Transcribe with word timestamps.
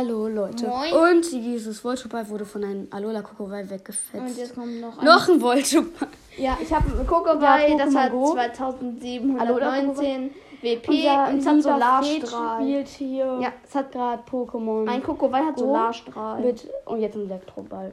Hallo 0.00 0.28
Leute. 0.28 0.66
Moin. 0.66 0.92
Und 1.18 1.30
dieses 1.30 1.84
Voltoball 1.84 2.26
wurde 2.30 2.46
von 2.46 2.64
einem 2.64 2.88
Alola 2.90 3.20
Kokowai 3.20 3.60
Und 3.60 3.68
weggefetzt. 3.70 4.38
jetzt 4.38 4.54
kommt 4.54 4.80
noch 4.80 4.96
ein. 4.98 5.04
Noch 5.04 5.28
ein 5.28 5.38
Voltoball. 5.42 6.08
Ja, 6.38 6.56
ich 6.62 6.72
habe 6.72 6.90
einen 6.96 7.06
Kokoball, 7.06 7.70
Ja, 7.70 7.76
das 7.84 7.94
hat 7.94 8.10
Go. 8.10 8.32
2719 8.32 10.30
WP 10.62 10.88
Unser 10.88 11.28
und 11.28 11.38
es 11.40 11.46
hat 11.46 11.62
Solarstrahl. 11.62 12.62
spielt 12.62 12.88
hier. 12.88 13.38
Ja, 13.42 13.52
es 13.62 13.74
hat 13.74 13.92
gerade 13.92 14.22
Pokémon. 14.30 14.84
mein 14.86 15.02
Kokoball 15.02 15.44
hat 15.44 15.56
Go 15.56 15.60
Solarstrahl. 15.66 16.40
mit 16.40 16.66
und 16.86 17.00
jetzt 17.02 17.16
ein 17.16 17.26
Elektroball. 17.26 17.92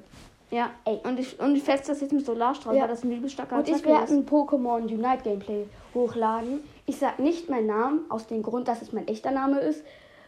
Ja, 0.49 0.69
Ey. 0.85 1.01
und 1.03 1.19
ich, 1.19 1.37
und 1.41 1.57
ich 1.57 1.63
fetze 1.63 1.91
das 1.91 1.99
jetzt 1.99 2.13
mit 2.13 2.25
Solarstrahl, 2.25 2.73
Ja. 2.73 2.83
weil 2.83 2.87
das 2.89 3.03
ein 3.03 3.11
übel 3.11 3.29
starker 3.29 3.57
Und 3.57 3.67
ich 3.67 3.83
werde 3.83 4.13
ein 4.13 4.25
Pokémon 4.25 4.81
Unite 4.83 5.23
Gameplay 5.25 5.65
hochladen. 5.93 6.61
Ich 6.85 6.99
sag 6.99 7.19
nicht 7.19 7.49
meinen 7.49 7.67
Namen, 7.67 8.05
aus 8.07 8.27
dem 8.27 8.43
Grund, 8.43 8.69
dass 8.69 8.81
es 8.81 8.93
mein 8.93 9.09
echter 9.09 9.31
Name 9.31 9.59
ist. 9.59 9.83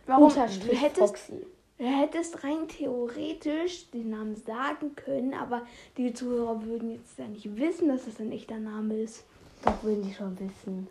Warum? 0.07 0.25
Unterstrich 0.25 0.71
Du 0.71 0.75
hättest- 0.75 0.99
Foxy. 1.07 1.45
Du 1.79 1.85
hättest 1.85 2.43
rein 2.43 2.67
theoretisch 2.67 3.89
den 3.91 4.09
Namen 4.09 4.35
sagen 4.35 4.97
können, 4.97 5.33
aber 5.33 5.61
die 5.95 6.13
Zuhörer 6.13 6.61
würden 6.65 6.91
jetzt 6.91 7.17
ja 7.17 7.25
nicht 7.25 7.55
wissen, 7.55 7.87
dass 7.87 8.03
das 8.03 8.19
ein 8.19 8.33
echter 8.33 8.57
Name 8.57 8.95
ist. 8.95 9.23
Doch 9.63 9.81
würden 9.81 10.03
die 10.03 10.13
schon 10.13 10.37
wissen. 10.37 10.89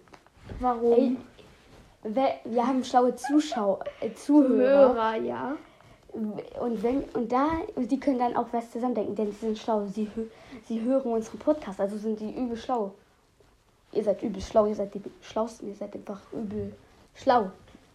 Warum? 0.60 0.92
Ey, 0.92 1.16
wer, 2.04 2.36
wir 2.44 2.66
haben 2.66 2.82
schlaue 2.82 3.14
Zuschauer, 3.14 3.80
äh, 4.00 4.14
Zuhörer. 4.14 4.94
Zuhörer, 4.94 5.16
ja. 5.16 5.56
Und 6.58 6.82
wenn 6.82 7.02
und 7.12 7.30
da 7.30 7.50
die 7.76 8.00
können 8.00 8.18
dann 8.18 8.34
auch 8.34 8.46
was 8.52 8.70
zusammendenken, 8.70 9.14
denn 9.14 9.30
sie 9.30 9.40
sind 9.40 9.58
schlau. 9.58 9.84
Sie, 9.84 10.08
sie 10.66 10.80
hören 10.80 11.12
unseren 11.12 11.38
Podcast, 11.38 11.80
also 11.80 11.98
sind 11.98 12.18
die 12.18 12.34
übel 12.34 12.56
schlau. 12.56 12.94
Ihr 13.92 14.04
seid 14.04 14.22
übel 14.22 14.40
schlau, 14.40 14.64
ihr 14.64 14.74
seid 14.74 14.94
die 14.94 15.02
schlausten, 15.20 15.68
ihr 15.68 15.74
seid 15.74 15.94
einfach 15.94 16.22
übel 16.32 16.72
schlau 17.14 17.50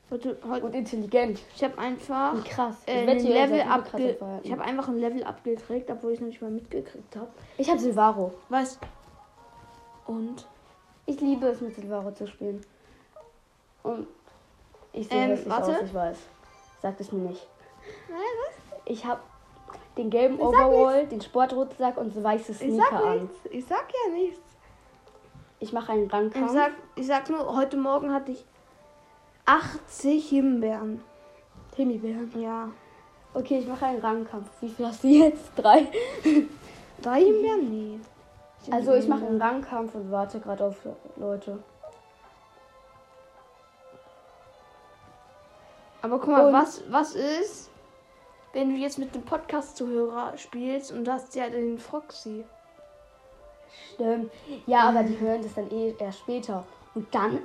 und 0.10 0.76
intelligent 0.76 1.40
ich 1.56 1.64
habe 1.64 1.76
einfach 1.80 2.34
und 2.34 2.46
krass. 2.46 2.76
äh, 2.86 3.00
ein 3.02 3.08
wette, 3.08 3.24
Level 3.28 3.60
Verhalten. 3.60 4.46
Ich 4.46 4.52
habe 4.52 4.62
einfach 4.62 4.88
ein 4.88 5.00
Level 5.00 5.24
abgekriegt, 5.24 5.90
obwohl 5.90 6.12
ich 6.12 6.18
es 6.18 6.22
noch 6.22 6.28
nicht 6.28 6.42
mal 6.42 6.52
mitgekriegt 6.52 7.16
habe. 7.16 7.28
ich 7.58 7.68
habe 7.70 7.80
Silvaro. 7.80 8.32
Was? 8.50 8.78
Und? 10.06 10.48
Ich 11.06 11.20
liebe 11.20 11.48
es 11.48 11.62
mit 11.62 11.76
Silvaro 11.76 12.12
zu 12.12 12.28
spielen. 12.28 12.62
Und 13.82 14.08
ich 14.92 15.08
sehe 15.08 15.18
Ähm, 15.18 15.30
hässlich 15.32 15.50
warte. 15.50 15.72
aus, 15.72 15.82
ich 15.84 15.94
weiß. 15.94 16.18
Sagt 16.82 17.02
es 17.02 17.12
mir 17.12 17.30
nicht. 17.30 17.48
was? 18.10 18.80
Ich 18.86 19.06
habe 19.06 19.22
den 19.98 20.10
gelben 20.10 20.38
sag 20.38 20.48
Overall, 20.48 21.08
den 21.08 21.22
Sportrucksack 21.22 21.98
und 21.98 22.14
so 22.14 22.24
weiße 22.24 22.52
Ich 22.52 22.58
Sneaker 22.60 22.86
sag 22.92 23.06
an. 23.06 23.22
nichts. 23.22 23.38
Ich 23.52 23.66
sag 23.66 23.86
ja 24.06 24.12
nichts. 24.14 24.40
Ich 25.60 25.74
mache 25.74 25.94
einen 25.94 26.06
Ich 26.06 26.14
Rangkampf. 26.14 26.52
sag, 26.52 26.72
ich 26.96 27.08
sag 27.08 27.30
nur, 27.30 27.56
heute 27.56 27.78
Morgen 27.78 28.14
hatte 28.14 28.32
ich 28.34 28.46
80 29.46 30.30
Himbeeren. 30.30 31.04
Himbeeren. 31.76 32.32
Ja. 32.42 32.70
Okay, 33.34 33.60
ich 33.60 33.68
mache 33.68 33.86
einen 33.88 34.00
Rangkampf. 34.00 34.50
Wie 34.62 34.70
viel 34.70 34.86
hast 34.86 35.04
du 35.04 35.08
jetzt? 35.08 35.52
Drei? 35.56 35.88
Drei 37.02 37.22
Himbeeren? 37.24 37.70
Nee. 37.70 38.00
Also 38.72 38.94
ich 38.94 39.08
mache 39.08 39.26
einen 39.26 39.42
Rangkampf 39.42 39.94
und 39.96 40.10
warte 40.12 40.40
gerade 40.40 40.64
auf 40.66 40.78
Leute. 41.18 41.60
Aber 46.02 46.20
guck 46.20 46.30
mal, 46.30 46.48
Und- 46.48 46.54
was, 46.54 46.84
was 46.90 47.16
ist, 47.16 47.70
wenn 48.54 48.70
du 48.70 48.76
jetzt 48.76 48.98
mit 49.00 49.14
dem 49.16 49.24
Podcast-Zuhörer 49.24 50.38
spielst 50.38 50.92
und 50.92 51.10
hast 51.10 51.34
ja 51.36 51.50
den 51.50 51.80
Foxy? 51.80 52.44
Stimmt. 53.94 54.32
Ja, 54.68 54.90
aber 54.90 55.04
die 55.04 55.18
hören 55.20 55.42
das 55.42 55.54
dann 55.56 55.72
eh 55.72 55.96
erst 55.98 56.20
später. 56.20 56.64
Und 56.94 57.14
dann 57.16 57.40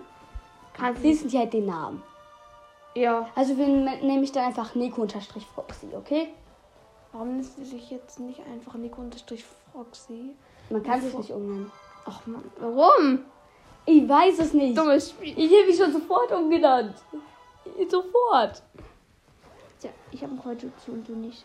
Kannst 0.79 1.03
wissen 1.03 1.29
die 1.29 1.39
halt 1.39 1.53
den 1.53 1.67
Namen. 1.67 2.03
Ja. 2.95 3.29
Also 3.35 3.55
ne- 3.55 3.99
nehme 4.03 4.23
ich 4.23 4.33
dann 4.33 4.45
einfach 4.45 4.75
Nico-Foxy, 4.75 5.89
okay? 5.97 6.29
Warum 7.13 7.37
nennst 7.37 7.57
du 7.59 7.63
dich 7.63 7.91
jetzt 7.91 8.21
nicht 8.21 8.41
einfach 8.47 8.75
Nico-Foxy? 8.75 10.35
Man 10.71 10.83
kann 10.83 11.01
sich 11.01 11.17
nicht 11.17 11.31
umnennen. 11.31 11.71
Ach 12.05 12.21
man, 12.27 12.45
warum? 12.59 13.21
Ich 13.87 14.09
weiß 14.09 14.39
es 14.41 14.53
nicht. 14.53 14.77
Dummes 14.77 15.11
Spiel. 15.11 15.39
Ich 15.39 15.51
hätte 15.51 15.67
mich 15.67 15.77
schon 15.77 15.93
sofort 15.93 16.31
umgenannt. 16.33 16.95
Sofort. 17.91 18.63
Tja, 19.81 19.91
ich 20.11 20.23
habe 20.23 20.33
einen 20.33 20.43
Kreuzschutz 20.43 20.89
und 20.89 21.09
du 21.09 21.13
nicht. 21.13 21.45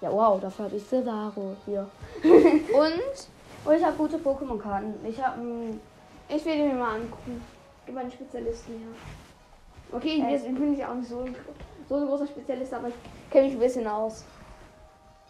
Ja, 0.00 0.12
wow, 0.12 0.40
dafür 0.40 0.66
habe 0.66 0.76
ich 0.76 0.86
Cesaro 0.86 1.56
hier. 1.66 1.88
Und 2.22 3.28
Und 3.64 3.74
ich 3.74 3.84
habe 3.84 3.96
gute 3.96 4.18
Pokémon-Karten. 4.18 4.94
Ich 5.04 5.22
habe 5.22 5.40
ich 6.28 6.44
will 6.44 6.68
mir 6.68 6.74
mal 6.74 6.94
angucken. 6.96 7.42
Mal 7.92 8.00
einen 8.00 8.12
Spezialisten 8.12 8.72
her. 8.78 8.88
Okay, 9.92 10.08
ich, 10.16 10.22
Äh. 10.22 10.38
bin- 10.38 10.52
ich 10.54 10.60
bin 10.60 10.70
nicht 10.72 10.84
auch 10.84 10.94
nicht 10.94 11.08
so, 11.08 11.20
ein- 11.20 11.34
so 11.88 11.94
ein 11.96 12.06
großer 12.06 12.26
Spezialist, 12.26 12.74
aber 12.74 12.88
ich 12.88 12.94
kenne 13.30 13.46
mich 13.46 13.54
ein 13.56 13.60
bisschen 13.60 13.86
aus. 13.86 14.24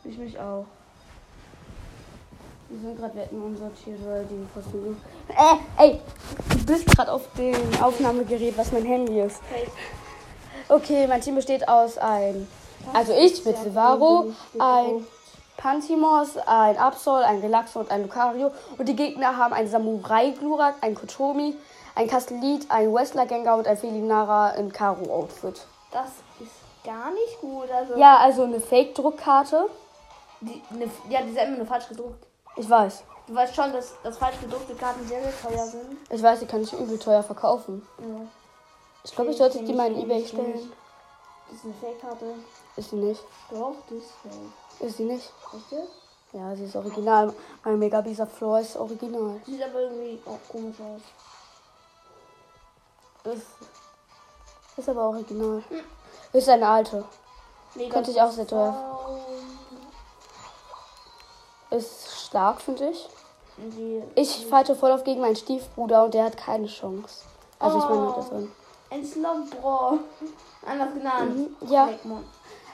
Ich 0.04 0.18
mich 0.18 0.38
auch. 0.38 0.64
Wir 2.68 2.80
sind 2.80 2.98
gerade 2.98 3.14
Wetten 3.14 3.40
umsortiert, 3.40 3.98
weil 4.06 4.24
die 4.26 4.46
Versuche. 4.52 4.96
Äh, 5.28 5.82
ey, 5.82 6.00
du 6.50 6.66
bist 6.66 6.86
gerade 6.86 7.12
auf 7.12 7.22
dem 7.38 7.54
Aufnahmegerät, 7.82 8.56
was 8.58 8.72
mein 8.72 8.84
Handy 8.84 9.20
ist. 9.20 9.40
Okay, 10.68 11.06
mein 11.06 11.20
Team 11.20 11.36
besteht 11.36 11.66
aus 11.68 11.96
ein. 11.96 12.46
Also 12.92 13.12
ich 13.12 13.42
mit 13.44 13.56
Silvaro, 13.56 14.32
ein 14.58 15.06
Pantimos, 15.56 16.36
ein 16.46 16.76
Absol, 16.76 17.24
ein 17.24 17.38
Relaxo 17.40 17.80
und 17.80 17.90
ein 17.90 18.02
Lucario. 18.02 18.50
Und 18.76 18.86
die 18.88 18.96
Gegner 18.96 19.36
haben 19.36 19.54
ein 19.54 19.66
Samurai 19.66 20.30
Glurak, 20.30 20.74
ein 20.82 20.94
Kotomi, 20.94 21.56
ein 21.98 22.06
Castellit, 22.06 22.70
ein 22.70 22.94
Wrestler 22.94 23.26
Gengar 23.26 23.58
und 23.58 23.66
ein 23.66 23.76
Felinara 23.76 24.50
im 24.50 24.72
Karo-Outfit. 24.72 25.66
Das 25.90 26.10
ist 26.38 26.52
gar 26.84 27.10
nicht 27.10 27.40
gut. 27.40 27.68
Also, 27.72 27.96
Ja, 27.96 28.18
also 28.18 28.44
eine 28.44 28.60
Fake-Druckkarte. 28.60 29.66
die, 30.40 30.62
ne, 30.70 30.88
ja, 31.08 31.22
die 31.22 31.32
sind 31.32 31.42
immer 31.42 31.56
nur 31.56 31.66
falsch 31.66 31.88
gedruckt. 31.88 32.24
Ich 32.54 32.70
weiß. 32.70 33.02
Du 33.26 33.34
weißt 33.34 33.52
schon, 33.52 33.72
dass, 33.72 33.94
dass 34.04 34.16
falsch 34.16 34.40
gedruckte 34.40 34.76
Karten 34.76 35.04
sehr, 35.08 35.20
sehr 35.20 35.32
teuer 35.42 35.66
sind. 35.66 35.98
Ich 36.08 36.22
weiß, 36.22 36.38
die 36.38 36.46
kann 36.46 36.62
ich 36.62 36.72
übel 36.72 37.00
teuer 37.00 37.24
verkaufen. 37.24 37.84
Ja. 37.98 38.20
Ich 39.02 39.10
glaube, 39.12 39.32
ich 39.32 39.36
sollte 39.36 39.62
die 39.64 39.72
mal 39.72 39.88
in 39.88 39.94
nicht, 39.94 40.04
Ebay 40.04 40.24
stellen. 40.24 40.72
Das 41.48 41.56
ist 41.56 41.64
eine 41.64 41.74
Fake-Karte. 41.74 42.26
Ist 42.76 42.90
sie 42.90 42.96
nicht? 42.96 43.24
Doch, 43.50 43.74
die 43.90 43.96
ist 43.96 44.12
fake. 44.22 44.86
Ist 44.88 44.96
sie 44.98 45.04
nicht? 45.04 45.32
Echt? 45.72 45.82
Ja, 46.32 46.54
sie 46.54 46.64
ist 46.64 46.76
original. 46.76 47.34
Mein 47.64 47.78
Megabisa 47.80 48.24
Floor 48.26 48.60
ist 48.60 48.76
original. 48.76 49.40
Sieht 49.44 49.62
aber 49.64 49.80
irgendwie 49.80 50.20
auch 50.26 50.38
komisch 50.52 50.76
aus. 50.78 51.00
Ist, 53.32 53.46
ist 54.76 54.88
aber 54.88 55.08
original. 55.08 55.62
Ist 56.32 56.48
eine 56.48 56.66
alte. 56.68 57.04
Mega 57.74 57.92
Könnte 57.94 58.10
ich 58.10 58.20
auch 58.20 58.30
sehr 58.30 58.46
teuer. 58.46 58.74
Ist 61.70 62.18
stark, 62.26 62.60
finde 62.60 62.90
ich. 62.90 63.08
Die, 63.58 64.02
Ich 64.14 64.46
fighte 64.46 64.74
voll 64.74 64.92
auf 64.92 65.04
gegen 65.04 65.20
meinen 65.20 65.36
Stiefbruder 65.36 66.04
und 66.04 66.14
der 66.14 66.24
hat 66.24 66.36
keine 66.36 66.66
Chance. 66.66 67.24
Also 67.58 67.78
ich 67.78 67.84
meine, 67.84 68.08
Oh. 68.08 68.12
das 68.16 68.28
drin. 68.28 68.52
ein 68.90 69.04
Slowbro. 69.04 69.98
Anders 70.64 70.94
genannt. 70.94 71.36
Mhm, 71.60 71.68
ja. 71.68 71.88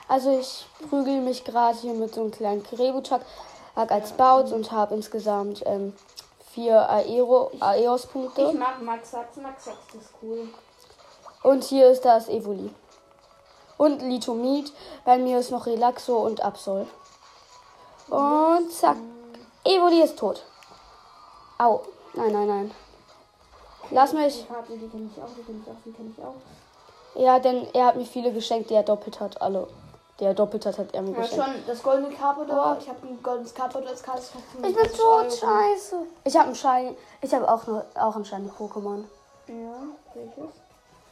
Also 0.07 0.37
ich 0.39 0.67
prügel 0.89 1.21
mich 1.21 1.43
gerade 1.43 1.77
hier 1.79 1.93
mit 1.93 2.13
so 2.13 2.21
einem 2.21 2.31
kleinen 2.31 2.63
Kerebuchak 2.63 3.21
als 3.75 4.11
Baut 4.13 4.51
und 4.51 4.71
habe 4.71 4.93
insgesamt 4.95 5.63
ähm, 5.65 5.93
vier 6.55 6.89
Aero, 6.89 7.51
Aeos-Punkte. 7.59 8.43
Ich 8.43 8.57
mag 8.57 8.81
Max. 8.81 9.11
Max 9.41 9.65
Sachs 9.65 9.93
ist 9.93 10.13
cool. 10.21 10.47
Und 11.43 11.65
hier 11.65 11.89
ist 11.89 12.05
das 12.05 12.29
Evoli. 12.29 12.73
Und 13.77 14.01
Litomid. 14.01 14.71
Bei 15.03 15.17
mir 15.17 15.39
ist 15.39 15.51
noch 15.51 15.65
Relaxo 15.65 16.17
und 16.17 16.39
Absol. 16.41 16.87
Und 18.09 18.71
zack. 18.71 18.95
Evoli 19.65 20.01
ist 20.01 20.17
tot. 20.17 20.43
Au. 21.57 21.81
Nein, 22.13 22.31
nein, 22.31 22.47
nein. 22.47 22.71
Lass 23.91 24.13
mich. 24.13 24.47
Ja, 27.15 27.39
denn 27.39 27.67
er 27.73 27.85
hat 27.87 27.97
mir 27.97 28.05
viele 28.05 28.31
geschenkt, 28.31 28.69
die 28.69 28.75
er 28.75 28.83
doppelt 28.83 29.19
hat. 29.19 29.41
Alle. 29.41 29.67
Die 30.19 30.23
er 30.23 30.33
doppelt 30.33 30.65
hat, 30.65 30.77
er 30.93 31.01
mir 31.01 31.11
Ja, 31.11 31.21
geschenkt. 31.21 31.45
schon 31.45 31.53
das 31.67 31.83
goldene 31.83 32.09
Carpador. 32.15 32.77
Ich 32.79 32.87
habe 32.87 33.05
ein 33.05 33.21
goldenes 33.21 33.53
Carpador 33.53 33.89
als 33.89 34.01
Karte. 34.01 34.21
Ich 34.57 34.61
bin 34.61 34.73
tot, 34.93 35.33
scheiße. 35.33 35.97
Ich 36.23 36.35
habe 36.35 36.45
einen 36.47 36.55
Schein. 36.55 36.95
Ich 37.21 37.33
habe 37.33 37.51
auch 37.51 37.67
noch 37.67 37.83
auch 37.95 38.15
einen 38.15 38.23
Schein 38.25 38.49
Pokémon. 38.57 39.03
Ja, 39.47 39.81
welches? 40.13 40.53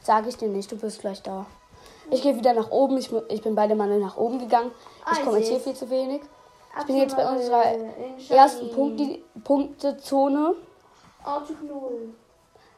Sag 0.00 0.26
ich 0.26 0.36
dir 0.38 0.48
nicht, 0.48 0.70
du 0.72 0.76
bist 0.76 1.00
gleich 1.00 1.22
da. 1.22 1.44
Ich 2.10 2.22
gehe 2.22 2.34
wieder 2.36 2.54
nach 2.54 2.70
oben. 2.70 2.96
Ich, 2.96 3.12
ich 3.28 3.42
bin 3.42 3.54
beide 3.54 3.74
Male 3.74 3.98
nach 3.98 4.16
oben 4.16 4.38
gegangen. 4.38 4.70
Ah, 5.04 5.10
Ich 5.12 5.18
ich 5.18 5.24
kommentiere 5.24 5.60
viel 5.60 5.74
zu 5.74 5.88
wenig. 5.90 6.22
Ich 6.80 6.86
bin 6.86 6.96
jetzt 6.96 7.14
bei 7.16 7.30
unserer 7.30 7.64
äh, 7.66 7.78
ersten 8.30 8.70
Punkte, 8.72 9.18
Punktezone. 9.44 10.54
Oh, 11.26 11.40
Typ 11.46 11.62
0. 11.62 12.14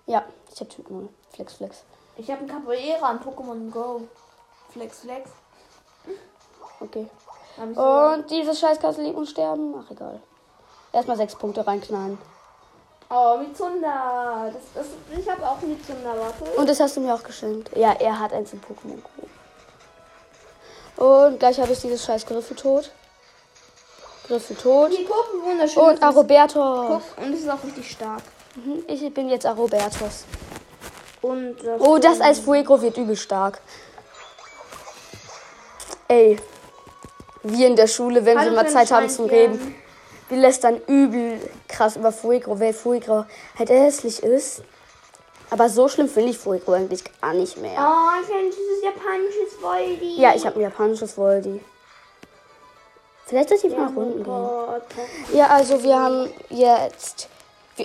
Ja, 0.06 0.24
ich 0.52 0.60
habe 0.60 0.68
Typ 0.70 0.90
0. 0.90 1.08
Flex, 1.30 1.54
Flex. 1.54 1.84
Ich 2.16 2.30
habe 2.30 2.40
einen 2.40 2.48
Capoeira 2.48 3.08
an 3.08 3.20
Pokémon 3.20 3.70
Go. 3.70 4.02
Flex, 4.70 5.00
Flex. 5.00 5.30
Okay. 6.80 7.08
Und 7.58 8.30
dieses 8.30 8.60
Scheißkasse 8.60 9.02
lieben 9.02 9.16
und 9.16 9.26
sterben. 9.26 9.74
Ach, 9.78 9.90
egal. 9.90 10.20
Erstmal 10.92 11.16
sechs 11.16 11.34
Punkte 11.34 11.66
reinknallen. 11.66 12.18
Oh, 13.08 13.38
Mizunda. 13.38 14.50
Das, 14.52 14.62
das, 14.74 14.86
ich 15.18 15.28
habe 15.30 15.46
auch 15.48 15.60
Mizunda, 15.62 16.14
warte. 16.18 16.44
Und 16.58 16.68
das 16.68 16.80
hast 16.80 16.96
du 16.96 17.00
mir 17.00 17.14
auch 17.14 17.22
geschenkt. 17.22 17.70
Ja, 17.76 17.92
er 17.92 18.18
hat 18.18 18.32
eins 18.32 18.52
im 18.52 18.60
Pokémon 18.60 19.00
Go. 20.96 21.06
Und 21.28 21.38
gleich 21.38 21.60
habe 21.60 21.72
ich 21.72 21.80
dieses 21.80 22.04
scheiß 22.04 22.26
Griffel 22.26 22.56
tot. 22.56 22.90
Griffel 24.26 24.56
tot. 24.56 24.90
Die 24.92 25.06
wie 25.06 25.08
wunderschön. 25.44 25.82
Und 25.82 25.88
das 25.88 25.96
ist. 25.96 26.02
Aroberto. 26.02 26.86
Guck, 26.88 27.24
und 27.24 27.32
es 27.32 27.40
ist 27.40 27.48
auch 27.50 27.62
richtig 27.62 27.90
stark. 27.90 28.22
Mhm, 28.56 28.84
Ich 28.88 29.14
bin 29.14 29.28
jetzt 29.28 29.46
Arobertos. 29.46 30.24
Und 31.22 31.56
das 31.62 31.80
Oh, 31.80 31.98
das 31.98 32.20
als 32.20 32.40
Fuego 32.40 32.80
wird 32.80 32.96
übel 32.96 33.16
stark. 33.16 33.60
Ey. 36.08 36.38
Wir 37.42 37.66
in 37.68 37.76
der 37.76 37.86
Schule, 37.86 38.24
wenn 38.24 38.38
Hallo, 38.38 38.50
wir 38.50 38.56
mal 38.56 38.68
Zeit 38.68 38.90
haben 38.90 39.08
zum. 39.08 39.26
Reden, 39.26 39.74
wir 40.28 40.38
lästern 40.38 40.80
übel 40.86 41.40
krass 41.68 41.96
über 41.96 42.12
Fuego, 42.12 42.58
weil 42.58 42.72
Fuego 42.72 43.24
halt 43.58 43.70
hässlich 43.70 44.22
ist. 44.22 44.62
Aber 45.50 45.68
so 45.68 45.88
schlimm 45.88 46.08
finde 46.08 46.30
ich 46.30 46.38
Fuego 46.38 46.72
eigentlich 46.72 47.04
gar 47.20 47.32
nicht 47.32 47.56
mehr. 47.58 47.78
Oh, 47.78 48.20
ich 48.20 48.28
kenne 48.28 48.50
dieses 48.50 48.82
japanisches 48.82 49.60
Voldi. 49.60 50.20
Ja, 50.20 50.34
ich 50.34 50.44
habe 50.44 50.56
ein 50.56 50.62
japanisches 50.62 51.16
Voldi. 51.16 51.60
Vielleicht 53.26 53.48
sollte 53.48 53.66
ich 53.68 53.76
mal 53.76 53.88
Oh 53.88 54.00
runden 54.00 54.24
gehen. 54.24 55.36
Ja, 55.38 55.48
also 55.48 55.82
wir 55.82 55.98
haben 55.98 56.32
jetzt. 56.50 57.28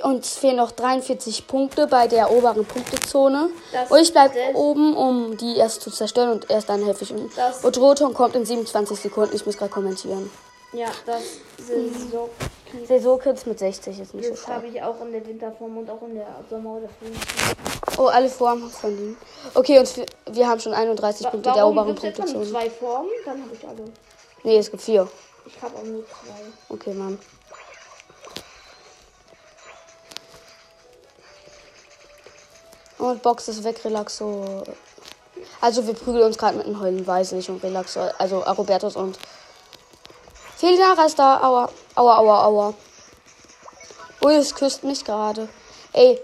Uns 0.04 0.38
fehlen 0.38 0.56
noch 0.56 0.72
43 0.72 1.48
Punkte 1.48 1.86
bei 1.86 2.08
der 2.08 2.32
oberen 2.32 2.64
Punktezone. 2.66 3.50
Das- 3.74 3.92
und 3.92 4.00
ich 4.00 4.12
bleibe 4.14 4.34
das- 4.36 4.56
oben, 4.56 4.96
um 4.96 5.36
die 5.38 5.58
erst 5.58 5.82
zu 5.82 5.92
zerstören 5.92 6.30
und 6.32 6.50
erst 6.50 6.70
dann 6.70 6.84
helfe 6.86 7.04
ich. 7.04 7.14
Das- 7.36 7.64
Und 7.64 7.78
Roton 7.78 8.14
kommt 8.14 8.36
in 8.36 8.46
27 8.46 8.98
Sekunden. 9.00 9.36
Ich 9.36 9.46
muss 9.46 9.58
gerade 9.58 9.72
kommentieren. 9.72 10.30
Ja, 10.72 10.88
das 11.06 11.22
Saison. 11.58 12.30
Saisonkids 12.88 13.46
mit 13.46 13.60
60 13.60 14.00
ist 14.00 14.14
nicht 14.14 14.24
so 14.24 14.32
Das 14.32 14.40
stark. 14.44 14.56
habe 14.58 14.68
ich 14.68 14.82
auch 14.82 14.96
in 15.02 15.12
der 15.12 15.28
Winterform 15.28 15.78
und 15.80 15.90
auch 15.90 16.02
in 16.04 16.16
der 16.16 16.28
Sommer- 16.50 16.78
oder 16.78 16.88
Frühlingsform. 16.98 17.56
Oh, 17.98 18.06
alle 18.08 18.30
Formen 18.30 18.70
von 18.70 18.96
denen. 18.96 19.18
Okay, 19.54 19.78
und 19.80 19.98
wir, 19.98 20.06
wir 20.32 20.48
haben 20.48 20.62
schon 20.62 20.74
31 20.74 21.26
Wa- 21.26 21.32
Punkte 21.32 21.50
der 21.52 21.64
Warum 21.64 21.78
oberen 21.78 21.88
gibt 21.96 21.98
es 22.00 22.04
jetzt 22.06 22.18
nur 22.20 22.26
Punktezone. 22.44 22.64
zwei 22.64 22.70
Formen? 22.70 23.10
Dann 23.26 23.42
habe 23.44 23.54
ich 23.54 23.68
alle. 23.68 23.84
Nee, 24.44 24.58
es 24.58 24.72
gibt 24.72 24.82
vier. 24.84 25.06
Ich 25.46 25.62
habe 25.62 25.76
auch 25.78 25.84
nur 25.84 26.06
zwei. 26.06 26.74
Okay, 26.74 26.94
Mann. 26.94 27.20
Und 33.01 33.24
Box 33.24 33.48
ist 33.48 33.63
weg, 33.63 33.83
Relaxo. 33.83 34.63
Also 35.59 35.88
wir 35.88 35.95
prügeln 35.95 36.24
uns 36.24 36.38
gerade 36.38 36.56
mit 36.57 36.68
einem 36.68 36.80
Heulen 36.80 37.07
Weißlich 37.07 37.50
und 37.50 37.63
Relaxo. 37.63 38.00
Also 38.19 38.42
Robertus 38.42 38.95
und 38.95 39.18
Felinara 40.56 41.06
ist 41.06 41.18
da. 41.18 41.42
Aua. 41.42 41.69
Aua, 41.95 42.18
aua, 42.19 42.45
aua. 42.45 42.74
Ui, 44.24 44.36
es 44.36 44.53
küsst 44.53 44.83
mich 44.83 45.03
gerade. 45.03 45.50
Ey, 45.94 46.21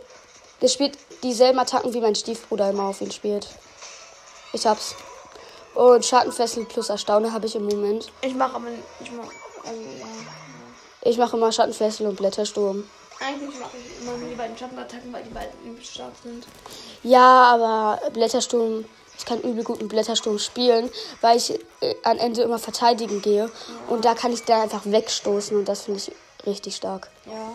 der 0.62 0.68
spielt 0.68 1.00
dieselben 1.24 1.58
Attacken, 1.58 1.96
wie 1.96 2.00
mein 2.00 2.14
Stiefbruder 2.14 2.70
immer 2.70 2.84
auf 2.84 3.02
ihn 3.02 3.12
spielt. 3.12 3.48
Ich 4.54 4.68
hab's. 4.68 4.94
Und 5.74 6.06
Schattenfessel 6.06 6.66
plus 6.66 6.90
Erstaunen 6.90 7.34
habe 7.34 7.48
ich 7.48 7.56
im 7.56 7.66
Moment. 7.66 8.12
Ich 8.22 8.36
mache 8.36 8.56
aber. 8.56 8.68
Ich 9.00 9.12
mache. 9.12 9.32
Also, 9.66 9.82
ja. 9.82 10.06
Ich 11.02 11.18
mache 11.18 11.38
immer 11.38 11.52
Schattenfessel 11.52 12.06
und 12.06 12.18
Blättersturm. 12.18 12.88
Eigentlich 13.20 13.60
mache 13.60 13.78
ich 13.78 14.02
immer 14.02 14.18
nur 14.18 14.30
die 14.30 14.36
beiden 14.36 14.58
Schattenattacken, 14.58 15.12
weil 15.12 15.24
die 15.24 15.34
beiden 15.34 15.52
übel 15.66 15.84
stark 15.84 16.14
sind. 16.24 16.46
Ja, 17.04 17.44
aber 17.46 18.00
Blättersturm, 18.12 18.86
ich 19.18 19.26
kann 19.26 19.42
übel 19.42 19.64
gut 19.64 19.82
mit 19.82 19.90
Blättersturm 19.90 20.38
spielen, 20.38 20.90
weil 21.22 21.38
ich 21.38 21.52
äh, 21.82 21.96
am 22.04 22.18
Ende 22.18 22.44
immer 22.44 22.60
verteidigen 22.60 23.22
gehe. 23.22 23.50
Und 23.88 24.06
da 24.06 24.14
kann 24.14 24.32
ich 24.32 24.44
dann 24.44 24.62
einfach 24.62 24.86
wegstoßen 24.86 25.58
und 25.58 25.66
das 25.66 25.82
finde 25.82 26.00
ich 26.00 26.12
richtig 26.46 26.76
stark. 26.76 27.10
Ja. 27.26 27.54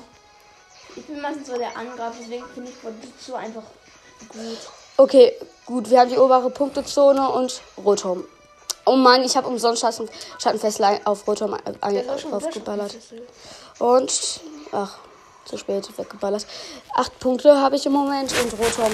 Ich 0.95 1.07
bin 1.07 1.21
meistens 1.21 1.47
so 1.47 1.57
der 1.57 1.77
Angreifer, 1.77 2.15
deswegen 2.21 2.45
finde 2.53 2.71
ich 2.71 2.79
Bordizzo 2.81 3.35
einfach 3.35 3.63
gut. 4.29 4.59
Okay, 4.97 5.35
gut, 5.65 5.89
wir 5.89 6.01
haben 6.01 6.11
die 6.11 6.19
obere 6.19 6.51
Punktezone 6.51 7.31
und 7.31 7.63
Rotom. 7.83 8.25
Oh 8.85 8.97
Mann, 8.97 9.23
ich 9.23 9.37
habe 9.37 9.49
umsonst 9.49 9.81
Schatten, 9.81 10.09
Schattenfessel 10.39 11.01
auf 11.05 11.27
Rotom 11.27 11.57
aufgeballert. 11.81 12.97
Und, 13.79 14.41
ach, 14.73 14.99
zu 15.45 15.57
spät 15.57 15.97
weggeballert. 15.99 16.47
Acht 16.95 17.19
Punkte 17.19 17.61
habe 17.61 17.77
ich 17.77 17.87
im 17.87 17.93
Moment 17.93 18.33
und 18.43 18.53
Rotom 18.59 18.93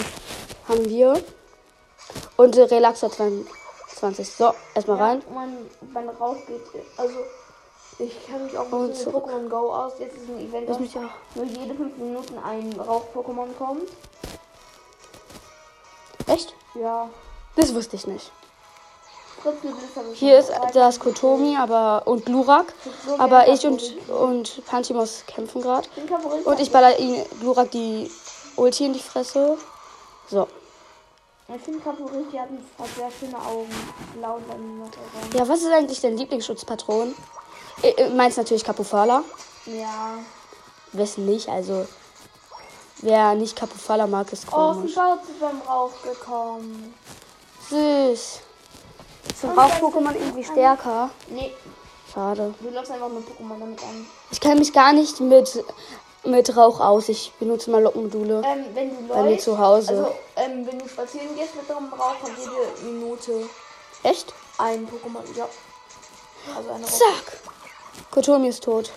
haben 0.68 0.84
wir. 0.88 1.22
Und 2.36 2.56
Relax 2.56 3.02
hat 3.02 3.12
20. 3.12 4.28
So, 4.28 4.54
erstmal 4.74 4.96
rein. 4.98 5.22
Ja, 5.26 5.34
mein, 5.34 5.56
mein 5.92 6.08
Rauch 6.08 6.36
geht. 6.46 6.62
Also, 6.96 7.14
ich 7.98 8.26
kann 8.26 8.44
mich 8.44 8.56
auch 8.56 8.70
Und 8.70 8.88
mit. 8.88 8.96
Pokémon 9.08 9.48
Go 9.48 9.74
aus. 9.74 9.94
Jetzt 9.98 10.16
ist 10.16 10.28
ein 10.28 10.40
Event, 10.40 10.68
dass 10.68 10.78
mich 10.78 10.96
auch. 10.96 11.10
nur 11.34 11.44
jede 11.44 11.74
fünf 11.74 11.96
Minuten 11.96 12.38
ein 12.38 12.72
Rauch-Pokémon 12.78 13.54
kommt. 13.58 13.88
Echt? 16.26 16.54
Ja. 16.74 17.08
Das 17.56 17.74
wusste 17.74 17.96
ich 17.96 18.06
nicht. 18.06 18.30
Hier 20.14 20.38
ist 20.38 20.52
das. 20.74 20.98
Kotomi 20.98 21.56
aber, 21.56 22.02
und 22.06 22.24
Glurak. 22.26 22.72
Aber 23.18 23.48
ich 23.48 23.66
und, 23.66 23.82
und 24.08 24.64
Pantimos 24.66 25.24
kämpfen 25.26 25.62
gerade. 25.62 25.88
Und 26.44 26.60
ich 26.60 26.70
baller 26.70 26.98
ihn 26.98 27.24
Glurak 27.40 27.70
die 27.70 28.10
Ulti 28.56 28.86
in 28.86 28.92
die 28.92 29.00
Fresse. 29.00 29.56
So. 30.30 30.48
Ich 31.54 31.62
finde 31.62 31.80
Favorit, 31.80 32.30
die 32.30 32.38
hatten 32.38 32.58
hat 32.78 32.88
sehr 32.94 33.10
schöne 33.10 33.38
Augen. 33.38 33.70
Blau 34.18 34.34
und 34.36 34.48
dann. 34.50 34.82
Ja, 35.32 35.48
was 35.48 35.60
ist 35.60 35.72
eigentlich 35.72 36.00
dein 36.00 36.16
Lieblingsschutzpatron? 36.16 37.14
Äh, 37.82 37.90
äh, 37.90 38.10
Meins 38.10 38.36
natürlich 38.36 38.64
Capufala. 38.64 39.22
Ja. 39.64 40.18
Wessen 40.92 41.24
nicht? 41.26 41.48
Also, 41.48 41.86
wer 42.98 43.34
nicht 43.34 43.56
Capufala 43.56 44.06
mag, 44.06 44.30
ist 44.32 44.46
Oh, 44.48 44.72
komisch. 44.74 44.90
ist 44.90 44.98
ein 44.98 45.04
Bauze 45.18 45.32
beim 45.40 45.60
Rauch 45.62 46.02
gekommen. 46.02 46.94
Süß. 47.70 48.40
Und 49.42 49.58
Rauch-Pokémon 49.58 50.14
irgendwie 50.14 50.44
stärker? 50.44 51.10
Nee, 51.28 51.52
Schade. 52.12 52.54
du 52.60 52.70
läufst 52.70 52.90
einfach 52.90 53.08
mit 53.08 53.24
Pokémon 53.26 53.58
damit 53.60 53.82
an. 53.82 54.06
Ich 54.30 54.40
kenne 54.40 54.56
mich 54.56 54.72
gar 54.72 54.92
nicht 54.92 55.20
mit, 55.20 55.64
mit 56.24 56.56
Rauch 56.56 56.80
aus. 56.80 57.08
Ich 57.08 57.32
benutze 57.38 57.70
mal 57.70 57.82
Lockmodule. 57.82 58.42
Ähm, 58.44 58.64
wenn 58.74 58.90
du 58.90 59.08
Bei 59.08 59.22
mir 59.22 59.38
zu 59.38 59.58
Hause. 59.58 59.90
also 59.90 60.14
ähm, 60.36 60.66
wenn 60.66 60.78
du 60.78 60.88
spazieren 60.88 61.28
gehst 61.36 61.54
mit 61.56 61.68
dem 61.68 61.92
Rauch, 61.92 62.14
hat 62.22 62.30
jede 62.38 62.90
Minute 62.92 63.48
Echt? 64.02 64.32
ein 64.58 64.86
Pokémon. 64.88 65.22
Ja. 65.36 65.48
Also 66.56 66.70
eine 66.70 66.84
Rauch. 66.84 66.90
Zack. 66.90 67.38
Kotomi 68.10 68.48
ist 68.48 68.64
tot. 68.64 68.90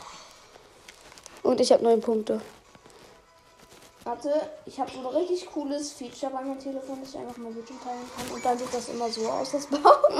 Und 1.43 1.59
ich 1.59 1.71
habe 1.71 1.83
neun 1.83 2.01
Punkte. 2.01 2.41
Warte, 4.03 4.31
ich 4.65 4.79
habe 4.79 4.89
so 4.91 4.99
ein 4.99 5.05
richtig 5.15 5.45
cooles 5.51 5.91
Feature 5.93 6.31
bei 6.31 6.41
meinem 6.41 6.57
Telefon, 6.59 6.97
das 7.01 7.09
ich 7.13 7.19
einfach 7.19 7.37
mal 7.37 7.51
Bildschirm 7.51 7.77
teilen 7.83 7.99
kann. 8.17 8.35
Und 8.35 8.43
dann 8.43 8.57
sieht 8.57 8.73
das 8.73 8.89
immer 8.89 9.07
so 9.09 9.27
aus, 9.29 9.51
das 9.51 9.67
Baum. 9.67 9.81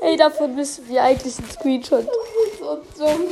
Ey, 0.00 0.16
davon 0.16 0.54
müssen 0.54 0.88
wir 0.88 1.02
eigentlich 1.02 1.36
einen 1.38 1.50
Screenshot. 1.50 2.06
so 2.60 2.78
dumm. 2.96 3.24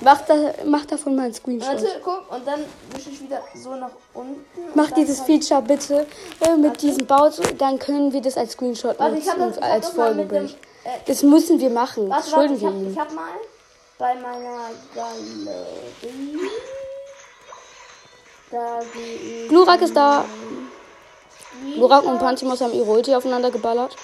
Mach, 0.00 0.20
da, 0.26 0.34
mach 0.66 0.84
davon 0.84 1.16
mal 1.16 1.22
einen 1.24 1.32
Screenshot. 1.34 1.70
Warte, 1.70 2.00
guck, 2.04 2.30
und 2.30 2.46
dann 2.46 2.64
wische 2.94 3.08
ich 3.10 3.22
wieder 3.22 3.40
so 3.54 3.74
nach 3.76 3.90
unten. 4.12 4.42
Mach 4.74 4.90
dieses 4.90 5.20
Feature 5.22 5.62
bitte 5.62 6.06
äh, 6.40 6.54
mit 6.56 6.72
Warte. 6.72 6.78
diesem 6.86 7.06
Baut, 7.06 7.40
dann 7.58 7.78
können 7.78 8.12
wir 8.12 8.20
das 8.20 8.36
als 8.36 8.52
Screenshot 8.52 8.98
Warte, 8.98 9.14
nutzen 9.14 9.30
habe 9.30 9.40
das, 9.48 9.56
und 9.56 9.62
als. 9.62 9.88
Folgenbild. 9.88 10.50
Äh, 10.84 10.98
Das 11.06 11.22
müssen 11.22 11.58
wir 11.58 11.70
machen. 11.70 12.10
warte, 12.10 12.28
schulden 12.30 12.56
ich 12.56 12.60
wir 12.60 12.68
hab, 12.68 12.74
ihm. 12.76 12.92
ich 12.92 12.98
hab 12.98 13.10
mal 13.14 13.30
bei 13.98 14.14
meiner 14.16 14.68
Galerie. 14.94 16.38
Glurak 19.48 19.80
ist 19.82 19.96
da. 19.96 20.24
Glurak 21.74 22.04
und 22.04 22.18
Pantimos 22.18 22.60
haben 22.60 22.72
ihre 22.74 22.90
Ulti 22.90 23.14
aufeinander 23.14 23.50
geballert. 23.50 23.96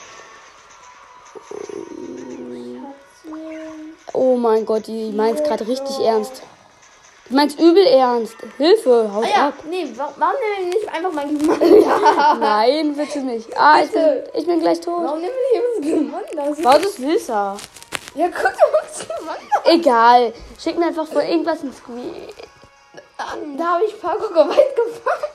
Oh 4.15 4.37
mein 4.37 4.65
Gott, 4.65 4.87
die 4.87 5.13
meint's 5.13 5.43
gerade 5.43 5.67
richtig 5.67 6.01
ernst. 6.01 6.43
Die 7.29 7.35
meint's 7.35 7.55
übel 7.57 7.85
ernst. 7.87 8.37
Hilfe, 8.57 9.11
haut 9.13 9.25
Ah 9.25 9.29
ja, 9.29 9.49
ab. 9.49 9.55
nee, 9.69 9.87
wa- 9.97 10.13
warum 10.17 10.35
nehmen 10.41 10.73
wir 10.73 10.79
nicht 10.79 10.89
einfach 10.95 11.13
mein 11.13 11.39
Gewand? 11.39 12.41
Nein, 12.41 12.95
bitte 12.97 13.19
nicht. 13.21 13.49
Ah, 13.57 13.83
ich 13.83 13.91
bin, 13.91 14.03
Bitte. 14.03 14.31
ich 14.35 14.47
bin 14.47 14.61
gleich 14.61 14.81
tot. 14.81 15.03
Warum 15.05 15.21
nehmen 15.21 15.33
wir 15.53 15.81
nicht 15.81 16.11
Gewand? 16.11 16.27
Das 16.57 16.63
Baut 16.63 16.85
ist 16.87 16.97
süßer. 16.97 17.57
ja, 18.15 18.27
guck 18.29 18.45
mal, 18.45 18.83
das 18.83 19.01
Gewand. 19.07 19.39
Egal. 19.67 20.33
Schick 20.59 20.79
mir 20.79 20.87
einfach 20.87 21.07
von 21.07 21.21
irgendwas 21.23 21.63
ein 21.63 21.73
Screen. 21.75 22.15
Da 23.19 23.75
habe 23.75 23.85
ich 23.85 24.01
Paco 24.01 24.33
weit 24.35 24.77
gefahren. 24.77 25.31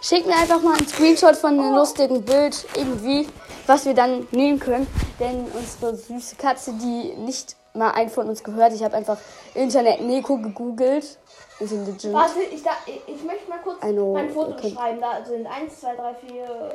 Schick 0.00 0.26
mir 0.26 0.34
einfach 0.34 0.60
mal 0.60 0.76
einen 0.76 0.88
Screenshot 0.88 1.36
von 1.36 1.58
einem 1.58 1.76
lustigen 1.76 2.24
Bild 2.24 2.66
irgendwie, 2.74 3.28
was 3.68 3.84
wir 3.84 3.94
dann 3.94 4.26
nehmen 4.32 4.58
können. 4.58 4.88
Denn 5.20 5.46
unsere 5.54 5.94
süße 5.94 6.34
Katze, 6.34 6.72
die 6.72 7.14
nicht 7.14 7.54
mal 7.74 7.92
ein 7.92 8.10
von 8.10 8.28
uns 8.28 8.42
gehört, 8.42 8.72
ich 8.72 8.82
habe 8.82 8.96
einfach 8.96 9.18
Internet 9.54 10.00
Neko 10.00 10.38
gegoogelt. 10.38 11.18
Warte, 11.60 12.40
ich, 12.50 12.64
da, 12.64 12.70
ich, 12.86 13.22
möchte 13.22 13.48
mal 13.48 13.60
kurz 13.62 13.78
know, 13.78 14.14
mein 14.14 14.30
Foto 14.30 14.50
okay. 14.50 14.70
beschreiben. 14.70 15.00
Da 15.00 15.24
sind 15.24 15.46
1, 15.46 15.80
2, 15.80 15.94
3, 15.94 16.14
4, 16.14 16.74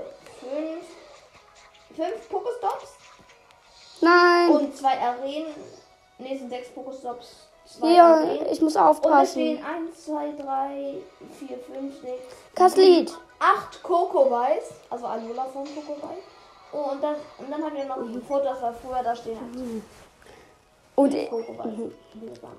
5, 1.91 2.05
5 2.09 2.29
Pokestops 2.29 2.87
Nein. 3.99 4.49
und 4.51 4.77
zwei 4.77 4.97
Arenen. 4.97 5.53
Ne, 6.19 6.37
sind 6.37 6.49
6 6.49 6.69
Pokestops. 6.69 7.46
Zwei 7.67 8.01
Arenen. 8.01 8.45
ich 8.51 8.61
muss 8.61 8.75
Und 8.75 8.81
es 8.81 8.87
aufpassen. 8.87 9.31
stehen 9.31 9.63
1, 9.63 10.05
2, 10.05 10.31
3, 10.43 10.95
4, 11.39 11.47
5, 11.57 12.01
6, 12.01 12.13
Kaslied. 12.55 13.13
8 13.39 13.83
Kokowais, 13.83 14.63
also 14.89 15.05
Alola 15.05 15.45
von 15.45 15.63
Kokowai. 15.65 16.15
Oh, 16.73 16.91
und 16.91 17.03
dann, 17.03 17.15
und 17.37 17.51
dann 17.51 17.63
haben 17.63 17.75
wir 17.75 17.85
noch 17.85 17.97
ein 17.97 18.21
Foto, 18.27 18.43
das 18.45 18.61
war 18.61 18.73
früher 18.73 19.03
da 19.03 19.15
stehen. 19.15 19.35
hat. 19.35 19.83
Und. 20.95 21.15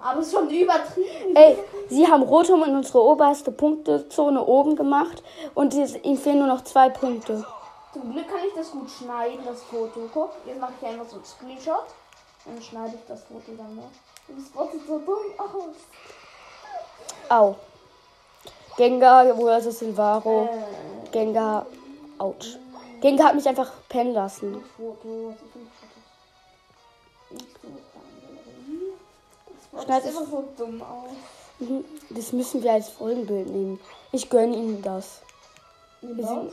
Aber 0.00 0.20
es 0.20 0.26
ist 0.28 0.32
schon 0.32 0.48
übertrieben. 0.48 1.34
ey, 1.34 1.58
sie 1.88 2.06
haben 2.06 2.22
Rotom 2.22 2.62
in 2.64 2.76
unsere 2.76 3.02
oberste 3.02 3.50
Punktezone 3.50 4.44
oben 4.44 4.76
gemacht 4.76 5.22
und 5.54 5.74
ihnen 5.74 6.16
fehlen 6.16 6.38
nur 6.38 6.46
noch 6.46 6.62
zwei 6.62 6.88
Punkte. 6.88 7.44
Zum 7.92 8.12
Glück 8.12 8.28
kann 8.28 8.40
ich 8.46 8.54
das 8.54 8.70
gut 8.70 8.88
schneiden, 8.90 9.40
das 9.44 9.62
Foto. 9.64 10.08
Guck, 10.14 10.30
jetzt 10.46 10.60
mache 10.60 10.72
ich 10.80 10.86
einfach 10.86 11.06
so 11.08 11.16
einen 11.16 11.24
Screenshot. 11.24 11.86
Und 12.44 12.54
dann 12.54 12.62
schneide 12.62 12.94
ich 12.94 13.00
das 13.08 13.24
Foto 13.24 13.52
dann 13.56 13.74
noch. 13.74 13.90
Das 14.28 14.72
sieht 14.72 14.86
so 14.86 14.98
dumm 14.98 15.16
aus. 15.38 15.74
Au. 17.28 17.56
Gengar 18.76 19.34
versus 19.34 19.78
Silvaro. 19.78 20.44
Äh, 20.44 21.10
Gengar. 21.10 21.66
Autsch. 22.18 22.56
Gengar 23.00 23.28
hat 23.28 23.34
mich 23.34 23.48
einfach 23.48 23.70
pennen 23.88 24.12
lassen. 24.12 24.62
Ist. 27.30 27.44
Das 29.72 29.84
Schneid 29.84 30.04
immer 30.06 30.24
so 30.26 30.44
dumm 30.56 30.82
aus. 30.82 31.10
Mhm, 31.60 31.84
Das 32.10 32.32
müssen 32.32 32.62
wir 32.62 32.72
als 32.72 32.88
Folgenbild 32.88 33.48
nehmen. 33.48 33.80
Ich 34.12 34.30
gönne 34.30 34.56
ihnen 34.56 34.82
das. 34.82 35.20
Sind, 36.00 36.52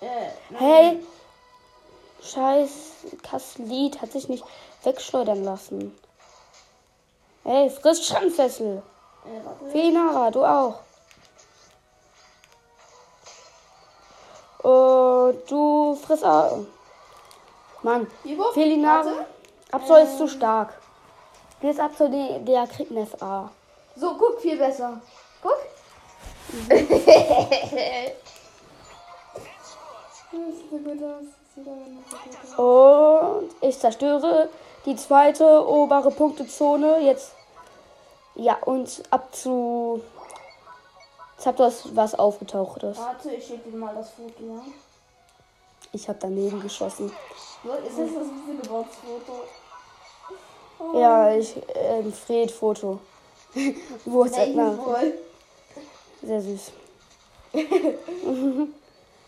Äh, 0.00 0.28
hey! 0.54 1.02
Scheiß 2.22 2.70
Kaslit 3.22 4.00
hat 4.00 4.12
sich 4.12 4.28
nicht 4.28 4.44
wegschleudern 4.82 5.44
lassen. 5.44 5.94
Hey, 7.44 7.68
friss 7.68 8.06
Schandfessel. 8.06 8.82
Äh, 9.26 9.44
warte. 9.44 9.66
Felinara, 9.70 10.30
du 10.30 10.44
auch. 10.44 10.80
Und 14.62 15.50
du 15.50 15.94
friss 15.94 16.22
auch. 16.22 16.60
Mann, 17.82 18.06
Felinara. 18.54 19.26
Absol 19.70 20.04
ist 20.04 20.16
zu 20.16 20.26
stark. 20.26 20.72
Jetzt 21.60 21.80
Absol, 21.80 22.08
der, 22.10 22.38
der 22.38 22.66
kriegt 22.66 22.90
ein 22.90 23.06
FA. 23.06 23.50
So, 23.96 24.14
guck, 24.16 24.40
viel 24.40 24.56
besser. 24.56 25.00
Guck. 25.42 25.58
Das 30.34 30.56
sieht 30.56 30.84
gut 30.84 31.00
aus. 31.04 32.58
Und 32.58 33.50
ich 33.60 33.78
zerstöre 33.78 34.48
die 34.86 34.96
zweite 34.96 35.66
obere 35.66 36.10
Punktezone. 36.10 37.00
Jetzt. 37.00 37.32
Ja, 38.34 38.56
und 38.64 39.02
ab 39.10 39.34
zu. 39.34 40.02
Jetzt 41.36 41.46
habt 41.46 41.60
ihr 41.60 41.66
was, 41.66 41.96
was 41.96 42.14
aufgetauchtes. 42.14 42.98
Warte, 42.98 43.30
ich 43.32 43.46
schicke 43.46 43.70
dir 43.70 43.76
mal 43.76 43.94
das 43.94 44.10
Foto, 44.10 44.42
ja? 44.42 44.62
Ich 45.92 46.08
habe 46.08 46.18
daneben 46.20 46.60
geschossen. 46.60 47.06
Ist 47.86 47.98
das 47.98 48.08
das 48.14 48.26
Geburtsfoto? 48.62 49.42
Oh. 50.78 50.98
Ja, 50.98 51.34
ich. 51.34 51.54
Ähm, 51.74 52.12
Fred-Foto. 52.12 52.98
WhatsApp 54.04 54.54
Nein, 54.54 54.76
nach. 54.76 54.86
wohl. 54.86 55.18
Sehr 56.22 56.40
süß. 56.40 56.72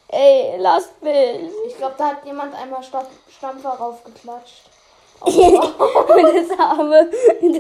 Ey, 0.09 0.57
lasst 0.59 1.01
mich. 1.03 1.51
Ich 1.67 1.77
glaube, 1.77 1.95
da 1.97 2.09
hat 2.09 2.25
jemand 2.25 2.55
einmal 2.55 2.83
Stampf 2.83 3.11
Stampfer 3.31 3.71
raufgeklatscht. 3.71 4.71
Das 5.20 6.58
Arme. 6.58 7.11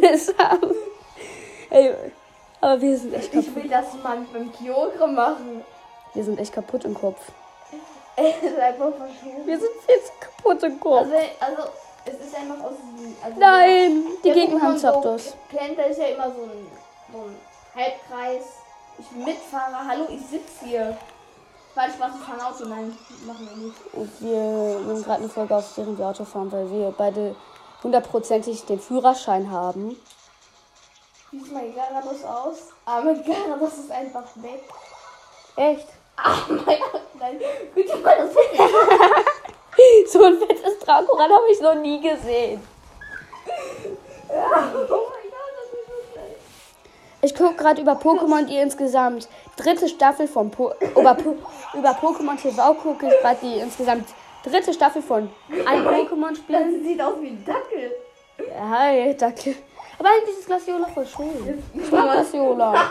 Das 0.00 0.38
Arme. 0.38 0.74
Ey, 1.70 1.94
aber 2.60 2.80
wir 2.80 2.96
sind 2.98 3.14
echt 3.14 3.34
Ich 3.34 3.46
kaputt. 3.46 3.62
will 3.62 3.70
das 3.70 3.86
mal 4.02 4.18
beim 4.32 4.52
Kyogre 4.52 5.08
machen. 5.08 5.64
Wir 6.14 6.24
sind 6.24 6.38
echt 6.38 6.52
kaputt 6.52 6.84
im 6.84 6.94
Kopf. 6.94 7.20
Es 8.18 8.42
ist 8.42 8.58
einfach 8.58 8.92
verschoben. 8.96 9.46
Wir 9.46 9.58
sind 9.58 9.70
jetzt 9.88 10.10
kaputt 10.18 10.62
im 10.62 10.80
Kopf. 10.80 11.02
Also, 11.02 11.14
also, 11.38 11.62
es 12.06 12.14
ist 12.26 12.34
einfach 12.34 12.64
aus. 12.64 12.72
Also 13.22 13.38
Nein, 13.38 14.04
die 14.24 14.30
Gegner 14.30 14.62
haben 14.62 14.78
Zapdos. 14.78 15.34
So 15.50 15.58
ist 15.90 15.98
ja 15.98 16.06
immer 16.06 16.30
so 16.30 16.42
ein, 16.44 16.66
so 17.12 17.18
ein 17.18 17.36
Halbkreis. 17.74 18.44
Ich 18.98 19.06
bin 19.08 19.24
Mitfahrer. 19.24 19.86
Hallo, 19.86 20.04
ich 20.08 20.22
sitze 20.22 20.64
hier. 20.64 20.96
Weil 21.76 21.90
Spaß 21.90 22.14
ist 22.14 22.26
kein 22.26 22.40
Auto. 22.40 22.64
Nein, 22.64 22.96
machen 23.26 23.50
wir 23.50 23.66
nicht. 23.66 23.76
Und 23.92 24.20
wir 24.20 24.80
nehmen 24.80 25.04
gerade 25.04 25.20
eine 25.20 25.28
Folge 25.28 25.56
auf, 25.56 25.76
während 25.76 25.98
wir 25.98 26.06
Auto 26.06 26.24
fahren, 26.24 26.50
weil 26.50 26.70
wir 26.70 26.94
beide 26.96 27.36
hundertprozentig 27.82 28.64
den 28.64 28.80
Führerschein 28.80 29.50
haben. 29.50 29.94
Wie 31.30 31.38
sieht 31.38 31.52
mein 31.52 31.74
Gyarados 31.74 32.24
aus? 32.24 32.56
Ah, 32.86 33.02
mein 33.02 33.22
Gyarados 33.22 33.74
ist 33.74 33.90
einfach 33.90 34.24
weg. 34.36 34.64
Echt? 35.56 35.88
Ah, 36.16 36.38
mein 36.48 36.78
Nein, 37.20 37.40
bitte 37.74 37.96
mal 37.98 38.16
das 38.16 38.34
So 40.12 40.24
ein 40.24 40.38
fettes 40.38 40.78
Dracoran 40.78 41.30
habe 41.30 41.44
ich 41.52 41.60
noch 41.60 41.74
nie 41.74 42.00
gesehen. 42.00 42.66
Oh 44.28 44.32
mein 44.32 44.72
Gott, 44.88 45.12
das 45.56 45.66
ist 45.72 45.86
so 45.86 46.12
schlecht. 46.12 46.40
Ich 47.22 47.34
gucke 47.34 47.54
gerade 47.54 47.80
über 47.80 47.92
Pokémon, 47.92 48.44
die 48.44 48.56
insgesamt 48.56 49.28
dritte 49.56 49.88
Staffel 49.88 50.28
von 50.28 50.50
po 50.50 50.72
über, 50.94 51.16
über 51.74 51.90
Pokémon 51.90 52.36
TV 52.40 52.74
gucke 52.74 53.06
ich 53.06 53.20
gerade 53.20 53.38
die 53.42 53.58
insgesamt 53.58 54.08
dritte 54.44 54.72
Staffel 54.72 55.02
von 55.02 55.28
allen 55.66 55.84
Pokémon-Spielen. 55.86 56.74
Das 56.74 56.86
sieht 56.86 57.00
aus 57.00 57.14
wie 57.20 57.28
ein 57.28 57.44
Dackel. 57.44 57.92
Hi, 58.70 59.16
danke. 59.16 59.56
Aber 59.98 60.10
eigentlich 60.10 60.38
ist 60.38 60.46
Glaciola 60.46 60.86
voll 60.88 61.06
schön. 61.06 61.62
Ich 61.74 61.90
mag 61.90 62.12
Glaciola. 62.12 62.74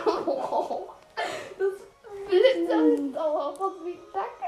Das 1.58 1.74
Blitzer 2.27 2.98
sieht 2.98 3.17
auch 3.17 3.60
aus 3.62 3.72
wie 3.86 3.91
ein 3.91 4.00
Dackel. 4.12 4.46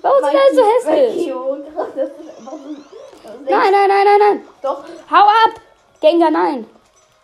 Warum 0.00 0.24
sind 0.24 0.40
alle 0.40 0.54
so 0.54 0.62
hässlich? 0.64 1.26
Ist 1.26 1.34
einfach 1.34 1.86
so. 1.94 2.00
ist 2.00 3.50
Nein, 3.50 3.72
nein, 3.72 3.88
nein, 3.88 4.04
nein, 4.04 4.18
nein. 4.18 4.44
Doch, 4.62 4.84
Hau 5.10 5.24
ab! 5.24 5.60
Gengar, 6.00 6.30
nein. 6.30 6.66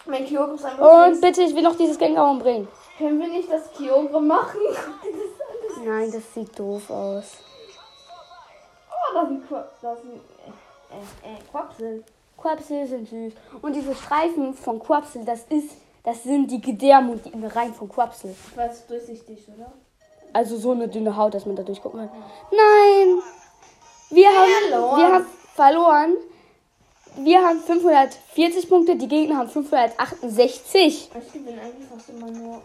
Mein 0.09 0.27
Kyogre 0.27 0.55
ist 0.55 0.65
einfach 0.65 1.07
Und 1.07 1.15
süß. 1.15 1.21
bitte, 1.21 1.43
ich 1.43 1.55
will 1.55 1.62
noch 1.62 1.77
dieses 1.77 1.99
Gengar 1.99 2.31
umbringen. 2.31 2.69
Können 2.99 3.21
wir 3.21 3.29
nicht 3.29 3.50
das 3.50 3.73
Kyogre 3.73 4.21
machen? 4.21 4.61
Das 5.71 5.79
an. 5.79 5.85
Nein, 5.87 6.11
das 6.12 6.35
sieht 6.35 6.59
doof 6.59 6.91
aus. 6.91 7.25
Oh, 8.91 9.15
das 9.15 9.25
ist 9.25 9.31
ein 9.31 9.47
Qua- 9.49 9.69
das 9.81 9.99
ein 10.00 10.11
äh, 10.11 11.29
äh, 11.29 11.35
äh, 11.35 11.38
Quapsel. 11.50 12.05
Quapsel 12.37 12.87
sind 12.87 13.09
süß. 13.09 13.33
Und 13.62 13.77
diese 13.77 13.95
Streifen 13.95 14.55
von 14.55 14.81
Quapsel, 14.81 15.25
das 15.25 15.45
ist, 15.50 15.71
das 16.05 16.23
sind 16.25 16.50
die 16.50 16.61
Gedärme 16.61 17.12
und 17.12 17.25
die 17.25 17.31
Innereien 17.31 17.75
von 17.75 17.88
Quapsel. 17.88 18.35
Ich 18.50 18.57
weiß, 18.57 18.87
durchsichtig, 18.87 19.47
oder? 19.57 19.73
Also 20.33 20.57
so 20.57 20.73
eine 20.73 20.88
dünne 20.88 21.17
Haut, 21.17 21.35
dass 21.35 21.47
man 21.47 21.57
da 21.57 21.62
durchgucken 21.62 22.00
kann. 22.00 22.11
Nein! 22.50 23.23
Wir 24.11 24.29
haben 24.29 24.97
wir 24.99 25.12
haben 25.12 25.27
verloren. 25.55 26.17
Wir 27.20 27.42
haben 27.42 27.60
540 27.60 28.68
Punkte, 28.68 28.94
die 28.96 29.08
Gegner 29.08 29.38
haben 29.38 29.48
568. 29.48 31.10
Ich 31.12 31.32
gewinne 31.32 31.60
eigentlich 31.60 31.88
fast 31.88 32.08
immer 32.10 32.30
nur 32.30 32.62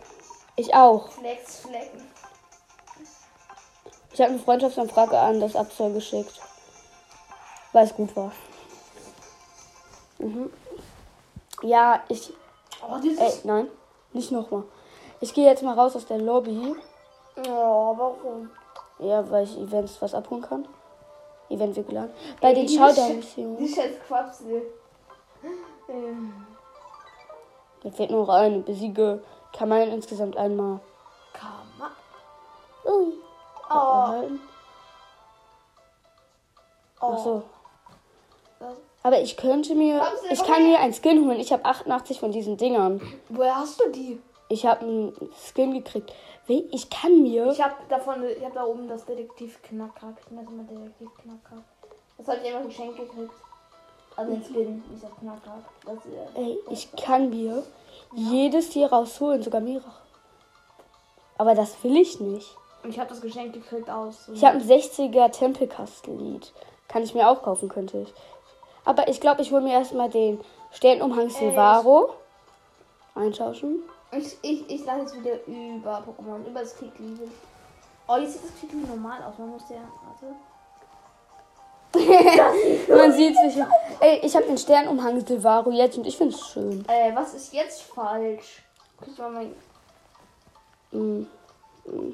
Ich 0.55 0.74
auch. 0.75 1.10
Flex, 1.12 1.62
Flecken. 1.62 2.07
Ich 4.13 4.22
habe 4.22 4.29
eine 4.29 4.39
Freundschaftsanfrage 4.39 5.17
an 5.17 5.39
das 5.39 5.55
Abzoll 5.55 5.93
geschickt. 5.93 6.39
Weil 7.72 7.86
es 7.86 7.95
gut 7.95 8.15
war. 8.15 8.31
Mhm. 10.19 10.51
Ja, 11.63 12.03
ich. 12.07 12.31
Oh. 12.88 12.98
Ey, 13.03 13.33
nein, 13.45 13.67
nicht 14.12 14.31
nochmal. 14.31 14.63
Ich 15.19 15.33
gehe 15.33 15.50
jetzt 15.50 15.63
mal 15.63 15.74
raus 15.74 15.95
aus 15.95 16.05
der 16.05 16.19
Lobby. 16.19 16.75
Oh, 17.48 17.98
warum? 17.98 18.51
Ja, 19.00 19.27
weil 19.31 19.45
ich 19.45 19.57
Events 19.57 20.00
was 20.00 20.13
abholen 20.13 20.43
kann. 20.43 20.67
Event 21.50 21.76
wird 21.76 21.88
geladen. 21.88 22.12
Bei 22.42 22.50
Ey, 22.50 22.56
den 22.56 22.70
Showdown-Missionen. 22.70 23.58
Die 23.58 23.68
scheiß 23.68 23.92
Quapsel. 24.08 24.62
Ähm, 25.90 26.34
Mir 27.84 27.92
fehlt 27.92 28.12
nur 28.12 28.22
noch 28.26 28.34
eine. 28.34 28.60
Besiege 28.60 29.22
Kamalen 29.52 29.92
insgesamt 29.92 30.38
einmal. 30.38 30.80
Kama. 31.34 31.92
Ui. 32.86 33.14
Oh, 33.70 33.74
erhalten. 33.74 34.40
oh. 37.02 37.14
Ach 37.14 37.18
so. 37.24 37.44
Was? 38.60 38.78
Aber 39.04 39.20
ich 39.22 39.36
könnte 39.38 39.76
mir. 39.76 40.02
Ich 40.32 40.44
kann 40.44 40.64
mir 40.64 40.80
ein 40.80 40.94
Skin 40.94 41.26
holen. 41.28 41.40
Ich 41.40 41.52
habe 41.52 41.66
88 41.66 42.20
von 42.20 42.32
diesen 42.32 42.58
Dingern. 42.58 43.02
Woher 43.30 43.58
hast 43.58 43.80
du 43.82 43.90
die? 43.92 44.22
Ich 44.50 44.66
habe 44.66 44.82
einen 44.82 45.30
Skin 45.54 45.74
gekriegt. 45.74 46.14
Ich 46.48 46.90
kann 46.90 47.22
mir. 47.22 47.52
Ich 47.52 47.62
habe 47.62 47.76
davon, 47.88 48.24
ich 48.26 48.44
habe 48.44 48.56
da 48.56 48.66
oben 48.66 48.88
das 48.88 49.06
Detektiv 49.06 49.62
Knacker. 49.62 50.14
Ich 50.20 50.32
nenne 50.32 50.50
mal 50.50 50.66
Detektiv 50.66 51.10
Knacker. 51.22 51.64
Das 52.18 52.28
habe 52.28 52.40
ich 52.44 52.54
einfach 52.54 52.68
geschenkt 52.68 52.98
gekriegt. 52.98 53.34
Also 54.16 54.32
den 54.32 54.44
Skin, 54.44 54.84
nicht 54.92 55.04
das 55.04 55.16
Knacker. 55.20 55.64
Das, 55.86 55.98
äh, 56.06 56.40
Ey, 56.40 56.60
ich 56.70 56.92
kann 56.96 57.30
mir 57.30 57.64
jedes 58.14 58.72
hier 58.72 58.92
rausholen, 58.92 59.42
sogar 59.42 59.62
mehrere. 59.62 59.92
Aber 61.38 61.56
das 61.56 61.82
will 61.84 61.98
ich 61.98 62.20
nicht. 62.20 62.56
Und 62.84 62.90
ich 62.90 63.00
habe 63.00 63.10
das 63.10 63.22
geschenkt 63.22 63.54
gekriegt 63.54 63.90
aus. 63.90 64.30
Ich 64.34 64.44
habe 64.44 64.58
ein 64.58 64.64
60er 64.64 65.32
Tempelkastenlied. 65.32 66.54
Kann 66.90 67.04
ich 67.04 67.16
mir 67.16 67.30
auch 67.30 67.42
kaufen, 67.42 67.70
könnte 67.70 68.00
ich. 68.00 68.14
Aber 68.86 69.08
ich 69.08 69.22
glaube, 69.22 69.42
ich 69.42 69.52
hole 69.52 69.62
mir 69.62 69.74
erstmal 69.74 70.10
den 70.10 70.42
Sternumhang 70.72 71.30
Silvaro. 71.30 72.14
Eintauschen. 73.16 73.82
Ich, 74.17 74.38
ich, 74.41 74.70
ich 74.70 74.86
lasse 74.86 75.01
jetzt 75.01 75.15
wieder 75.20 75.43
über 75.48 76.03
Pokémon, 76.03 76.46
über 76.46 76.60
das 76.62 76.75
Kikli. 76.77 77.17
Oh, 78.08 78.17
jetzt 78.17 78.34
sieht 78.34 78.43
das 78.43 78.60
Kikli 78.60 78.77
normal 78.88 79.24
aus. 79.24 79.38
Man 79.38 79.50
muss 79.50 79.63
ja. 79.70 79.77
Warte. 80.05 80.36
Man 82.89 83.12
sieht 83.13 83.36
sich. 83.38 83.63
Ey, 84.00 84.20
ich 84.24 84.36
habe 84.36 84.46
den 84.46 84.58
Sternumhang 84.58 85.25
Silvaro 85.25 85.70
jetzt 85.72 85.98
und 85.98 86.05
ich 86.08 86.17
finde 86.17 86.34
es 86.36 86.48
schön. 86.48 86.84
Äh, 86.88 87.15
was 87.15 87.34
ist 87.36 87.53
jetzt 87.53 87.84
falsch? 87.84 88.63
Guck 88.98 89.17
mal 89.20 89.29
mein. 89.32 89.55
Mm. 90.91 91.27
Mm. 91.86 92.13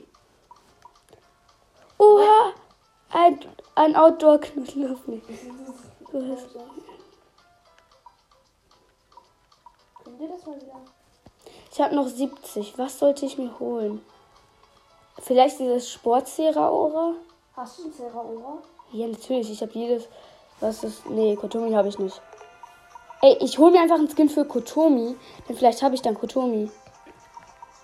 Oha! 1.98 2.53
Ein, 3.12 3.39
ein 3.75 3.96
Outdoor-Knüttel 3.96 4.94
auf 4.94 5.08
mich. 5.08 5.24
Du 6.12 6.32
hast- 6.32 6.50
Könnt 10.03 10.22
ihr 10.22 10.27
das 10.29 10.46
mal 10.46 10.56
wieder? 10.62 10.82
Ich 11.72 11.80
habe 11.80 11.96
noch 11.96 12.08
70. 12.08 12.78
Was 12.78 13.00
sollte 13.00 13.26
ich 13.26 13.38
mir 13.38 13.60
holen? 13.60 14.02
Vielleicht 15.22 15.60
dieses 15.60 15.90
Sportsera-Aura? 15.92 17.14
Hast 17.56 17.80
du 17.80 17.86
ein 17.86 17.94
Zeraora? 17.94 18.60
Ja, 18.92 19.08
natürlich. 19.08 19.52
Ich 19.52 19.62
habe 19.62 19.72
jedes. 19.74 20.08
Was 20.60 20.84
ist. 20.84 21.06
Nee, 21.10 21.36
Kotomi 21.36 21.72
habe 21.74 21.90
ich 21.90 22.00
nicht. 22.00 22.22
Ey, 23.22 23.38
ich 23.42 23.58
hole 23.58 23.72
mir 23.72 23.82
einfach 23.82 23.98
einen 23.98 24.10
Skin 24.10 24.30
für 24.30 24.46
Kotomi. 24.46 25.16
Denn 25.48 25.56
vielleicht 25.56 25.82
habe 25.84 25.96
ich 25.96 26.02
dann 26.02 26.16
Kotomi. 26.16 26.72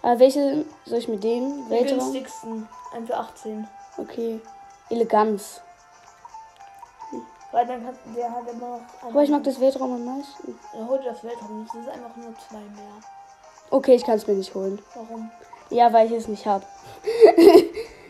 Aber 0.01 0.19
welche 0.19 0.65
soll 0.85 0.99
ich 0.99 1.07
mit 1.07 1.23
denen? 1.23 1.63
Den 1.63 1.69
Weltraum? 1.69 1.99
günstigsten. 1.99 2.67
Ein 2.93 3.05
für 3.05 3.17
18. 3.17 3.67
Okay. 3.97 4.39
Eleganz. 4.89 5.61
Weil 7.51 7.65
dann 7.67 7.85
kann 7.85 7.95
der 8.15 8.31
hat 8.31 8.47
immer 8.49 8.77
noch. 8.77 8.81
Aber 9.01 9.23
ich 9.23 9.29
mag 9.29 9.43
das 9.43 9.59
Weltraum 9.59 9.93
am 9.93 10.05
meisten. 10.05 10.59
Er 10.73 10.87
holt 10.87 11.05
das 11.05 11.23
Weltraum 11.23 11.61
nicht. 11.61 11.73
Das 11.73 11.81
ist 11.81 11.89
einfach 11.89 12.15
nur 12.15 12.33
zwei 12.37 12.59
mehr. 12.59 13.01
Okay, 13.69 13.95
ich 13.95 14.03
kann 14.03 14.15
es 14.15 14.27
mir 14.27 14.35
nicht 14.35 14.53
holen. 14.53 14.81
Warum? 14.93 15.31
Ja, 15.69 15.91
weil 15.91 16.07
ich 16.07 16.13
es 16.13 16.27
nicht 16.27 16.45
habe. 16.45 16.65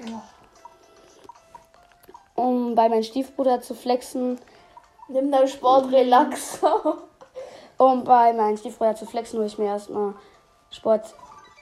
Ja. 0.06 0.22
Um 2.36 2.76
bei 2.76 2.90
meinem 2.90 3.04
Stiefbruder 3.04 3.62
zu 3.62 3.74
flexen. 3.74 4.38
Nimm 5.08 5.32
deinen 5.32 5.48
Sportrelaxer. 5.48 6.98
Um 7.78 8.04
bei 8.04 8.34
meinem 8.34 8.58
Stiefbruder 8.58 8.96
zu 8.96 9.06
flexen, 9.06 9.38
hole 9.40 9.48
ich 9.48 9.58
mir 9.58 9.68
erstmal 9.68 10.14
Sport 10.70 11.14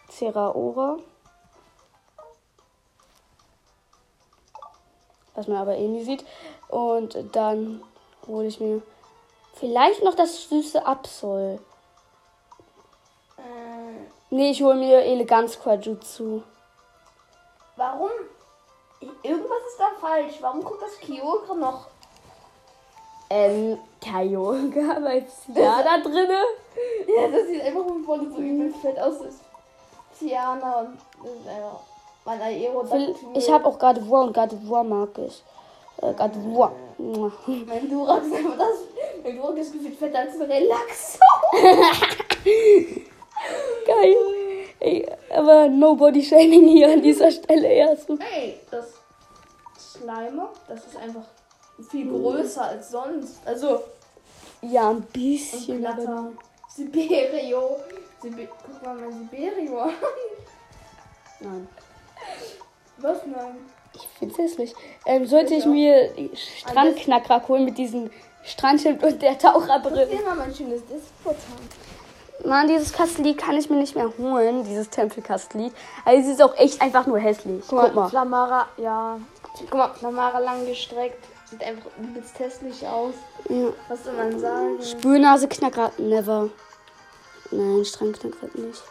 Ceraora. 0.10 0.98
Was 5.36 5.48
man 5.48 5.58
aber 5.58 5.76
eh 5.78 5.88
nie 5.88 6.04
sieht. 6.04 6.26
Und 6.70 7.18
dann 7.36 7.84
hole 8.28 8.48
ich 8.48 8.60
mir 8.60 8.82
vielleicht 9.54 10.04
noch 10.04 10.16
das 10.16 10.50
süße 10.50 10.86
Absol. 10.86 11.60
Äh, 14.34 14.36
Nee, 14.36 14.52
ich 14.52 14.64
hole 14.64 14.76
mir 14.76 15.02
Eleganz 15.04 15.60
Quajutsu. 15.60 16.42
warum? 17.76 18.10
Irgendwas 19.22 19.58
ist 19.70 19.80
da 19.80 19.92
falsch. 20.00 20.36
Warum 20.42 20.64
guckt 20.64 20.82
das 20.82 20.98
Kyogre 21.00 21.58
noch? 21.58 21.88
Ähm, 23.30 23.78
Kyogre, 24.02 24.98
weil 25.04 25.26
ja 25.54 25.84
da 25.84 25.98
drinne. 26.00 26.42
Ja, 27.08 27.28
das 27.28 27.48
sieht 27.48 27.62
einfach 27.62 27.86
voll 28.06 28.32
so 28.32 28.38
übel 28.38 28.74
fett 28.74 29.00
aus. 29.00 29.18
Tiana 30.18 30.80
und 30.80 30.98
das 31.22 31.32
ist 31.32 31.48
einfach 31.48 31.80
mein 32.26 32.42
Aerodactyl. 32.42 33.16
Ich 33.34 33.52
habe 33.52 33.66
auch 33.66 33.76
of 33.76 34.10
War 34.10 34.24
und 34.24 34.38
of 34.38 34.70
War 34.70 34.84
mag 34.84 35.10
ich. 35.18 35.44
Äh, 36.02 36.08
of 36.08 36.18
War. 36.18 36.72
Mein 37.68 37.90
Durax 37.90 38.28
ist 38.28 38.36
einfach 38.36 38.58
das. 38.58 38.78
Mein 39.24 39.38
Durax 39.38 39.60
ist 39.60 39.74
gefühlt 39.74 39.98
fetter 39.98 40.20
als 40.20 40.36
ein 40.36 40.42
Relaxo. 40.44 41.20
Aber 45.44 45.68
no 45.68 45.96
body 45.96 46.24
shaming 46.24 46.68
hier 46.70 46.94
an 46.94 47.02
dieser 47.02 47.30
Stelle 47.32 47.68
erst. 47.68 48.10
Ey, 48.10 48.60
das 48.72 48.86
Slimer, 49.78 50.50
das 50.70 50.86
ist 50.86 50.96
einfach 50.98 51.24
viel 51.90 52.10
größer 52.10 52.64
als 52.64 52.92
sonst. 52.92 53.46
Also, 53.46 53.82
Ja, 54.62 54.90
ein 54.90 54.98
und 54.98 55.12
bisschen. 55.14 55.86
aber- 55.86 56.32
Siberio. 56.74 57.76
Sibe 58.22 58.48
Guck 58.48 58.84
mal 58.84 58.96
mein 58.96 59.30
Siberio 59.30 59.80
an. 59.80 59.90
Nein. 61.42 61.68
Was 62.98 63.18
nein? 63.26 63.58
Ich 63.96 64.08
find's 64.18 64.38
hässlich. 64.38 64.74
Ähm, 65.06 65.26
sollte 65.26 65.56
ich 65.56 65.66
mir 65.66 66.10
die 66.14 66.32
Strandknacker 66.36 67.46
holen 67.50 67.66
mit 67.66 67.78
diesem 67.78 68.10
Strandschild 68.44 69.04
und 69.04 69.22
der 69.22 69.38
Taucherbrille? 69.38 70.08
Hier 70.08 70.22
mal 70.22 70.36
mein 70.36 70.56
schönes 70.56 70.82
Disputant. 70.86 71.70
Mann, 72.46 72.68
dieses 72.68 72.92
Kastlied 72.92 73.38
kann 73.38 73.56
ich 73.56 73.70
mir 73.70 73.78
nicht 73.78 73.96
mehr 73.96 74.12
holen, 74.18 74.64
dieses 74.66 74.90
Tempelkastlied. 74.90 75.74
Also 76.04 76.22
es 76.22 76.36
ist 76.36 76.42
auch 76.42 76.56
echt 76.58 76.82
einfach 76.82 77.08
nur 77.08 77.20
hässlich. 77.20 77.64
Guck 77.68 77.96
mal. 77.96 78.10
Flamara, 78.10 78.68
ja. 78.78 79.18
Guck 79.60 79.74
mal, 79.74 79.94
Flamara 79.94 80.40
langgestreckt. 80.40 81.24
Sieht 81.50 81.64
einfach 81.64 81.90
übelst 81.98 82.38
hässlich 82.40 82.86
aus. 82.86 83.14
Ja. 83.48 83.70
Was 83.88 84.04
soll 84.04 84.14
man 84.14 84.40
sagen? 84.40 84.82
Spürnase 84.82 85.48
Knacker, 85.48 85.92
never. 85.98 86.50
Nein, 87.52 87.86
Strandknacker 87.86 88.48
nicht. 88.56 88.82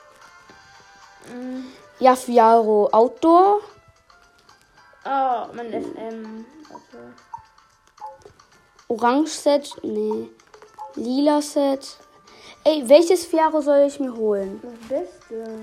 Mm. 1.35 1.65
Ja, 1.99 2.17
Fiaro 2.17 2.88
Outdoor. 2.93 3.61
Oh, 5.05 5.47
mein 5.55 5.69
FM. 5.71 6.47
Warte. 6.71 7.15
Orange 8.88 9.31
Set, 9.31 9.77
nee. 9.83 10.29
Lila 10.95 11.43
Set. 11.43 11.99
Ey, 12.64 12.88
welches 12.88 13.27
Fiaro 13.27 13.61
soll 13.61 13.87
ich 13.88 13.98
mir 13.98 14.14
holen? 14.14 14.61
Das 14.62 14.88
Beste. 14.88 15.61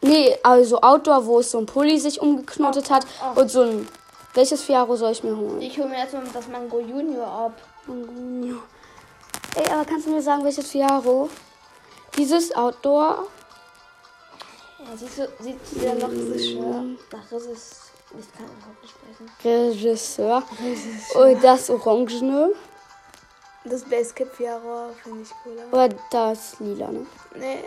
Nee, 0.00 0.36
also 0.42 0.80
Outdoor, 0.80 1.26
wo 1.26 1.38
es 1.40 1.50
so 1.50 1.58
ein 1.58 1.66
Pulli 1.66 1.98
sich 1.98 2.20
umgeknotet 2.20 2.90
hat. 2.90 3.06
ach. 3.22 3.36
Und 3.36 3.50
so 3.50 3.62
ein. 3.62 3.88
Welches 4.34 4.62
Fiaro 4.62 4.96
soll 4.96 5.12
ich 5.12 5.22
mir 5.22 5.36
holen? 5.36 5.60
Ich 5.60 5.76
hole 5.78 5.88
mir 5.88 5.96
erstmal 5.98 6.24
das 6.32 6.48
Mango 6.48 6.80
Junior 6.80 7.26
ab. 7.26 7.52
Mangonio. 7.86 8.56
Ey, 9.54 9.70
aber 9.70 9.84
kannst 9.84 10.06
du 10.06 10.10
mir 10.10 10.22
sagen, 10.22 10.42
welches 10.42 10.70
Fiaro? 10.70 11.28
Dieses 12.16 12.54
Outdoor. 12.56 13.26
Ja, 14.78 14.96
siehst 14.96 15.18
du, 15.18 15.28
sieht 15.40 15.58
ja 15.82 15.94
noch 15.94 16.08
Regisseur. 16.08 16.84
Nach 17.12 17.30
Regisseur. 17.30 17.56
Ich 18.18 18.32
kann 18.32 18.46
überhaupt 18.46 18.82
nicht 18.82 18.94
sprechen. 18.94 19.30
Regisseur. 19.44 20.42
Und 21.14 21.44
das 21.44 21.68
Orangene. 21.70 22.52
Das 23.64 23.84
Base 23.84 24.12
Cap 24.12 24.34
Fiaro 24.34 24.90
finde 25.02 25.22
ich 25.22 25.30
cooler. 25.44 25.66
Oder 25.72 25.94
das 26.10 26.58
Lila, 26.58 26.90
ne? 26.90 27.06
Nee, 27.36 27.62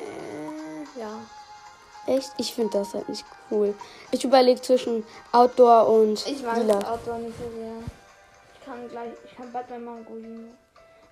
ja. 0.99 1.19
Echt? 2.05 2.31
Ich 2.37 2.53
finde 2.53 2.77
das 2.79 2.93
halt 2.93 3.07
nicht 3.09 3.25
cool. 3.49 3.73
Ich 4.11 4.23
überlege 4.23 4.61
zwischen 4.61 5.05
Outdoor 5.31 5.87
und 5.87 6.25
Ich 6.27 6.43
mag 6.43 6.57
Lila. 6.57 6.75
das 6.75 6.85
Outdoor 6.85 7.17
nicht 7.19 7.37
so 7.37 7.49
sehr. 7.57 7.71
Ich 8.53 8.65
kann 8.65 8.89
gleich, 8.89 9.13
ich 9.25 9.35
kann 9.35 9.51
bald 9.51 9.69
mein 9.69 9.83
Mango. 9.85 10.13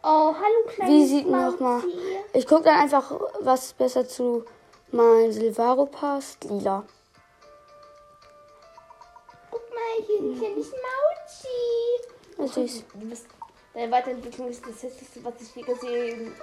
Oh, 0.03 0.33
hallo 0.35 0.67
kleines 0.67 0.93
Wie 0.93 1.05
sieht 1.07 1.29
man 1.29 1.51
noch 1.51 1.59
mal? 1.61 1.77
Mausi. 1.79 1.97
Ich 2.33 2.45
gucke 2.45 2.63
dann 2.63 2.79
einfach, 2.81 3.09
was 3.39 3.71
besser 3.73 4.05
zu 4.07 4.43
mein 4.91 5.31
Silvaro 5.31 5.85
passt. 5.85 6.43
Lila. 6.43 6.83
Guck 9.49 9.61
mal, 9.69 10.05
hier 10.05 10.15
ist 10.17 10.21
ein 10.23 10.37
kleines 10.39 10.71
Mauzi. 10.71 12.37
Das 12.37 12.57
ist 12.57 12.83
Du 12.93 13.09
bist, 13.09 13.25
deine 13.73 13.91
Weiterentwicklung 13.91 14.49
ist 14.49 14.63
das 14.65 14.81
hässlichste, 14.83 15.23
was 15.23 15.33
ich 15.41 15.55
je 15.55 15.61
gesehen 15.63 16.33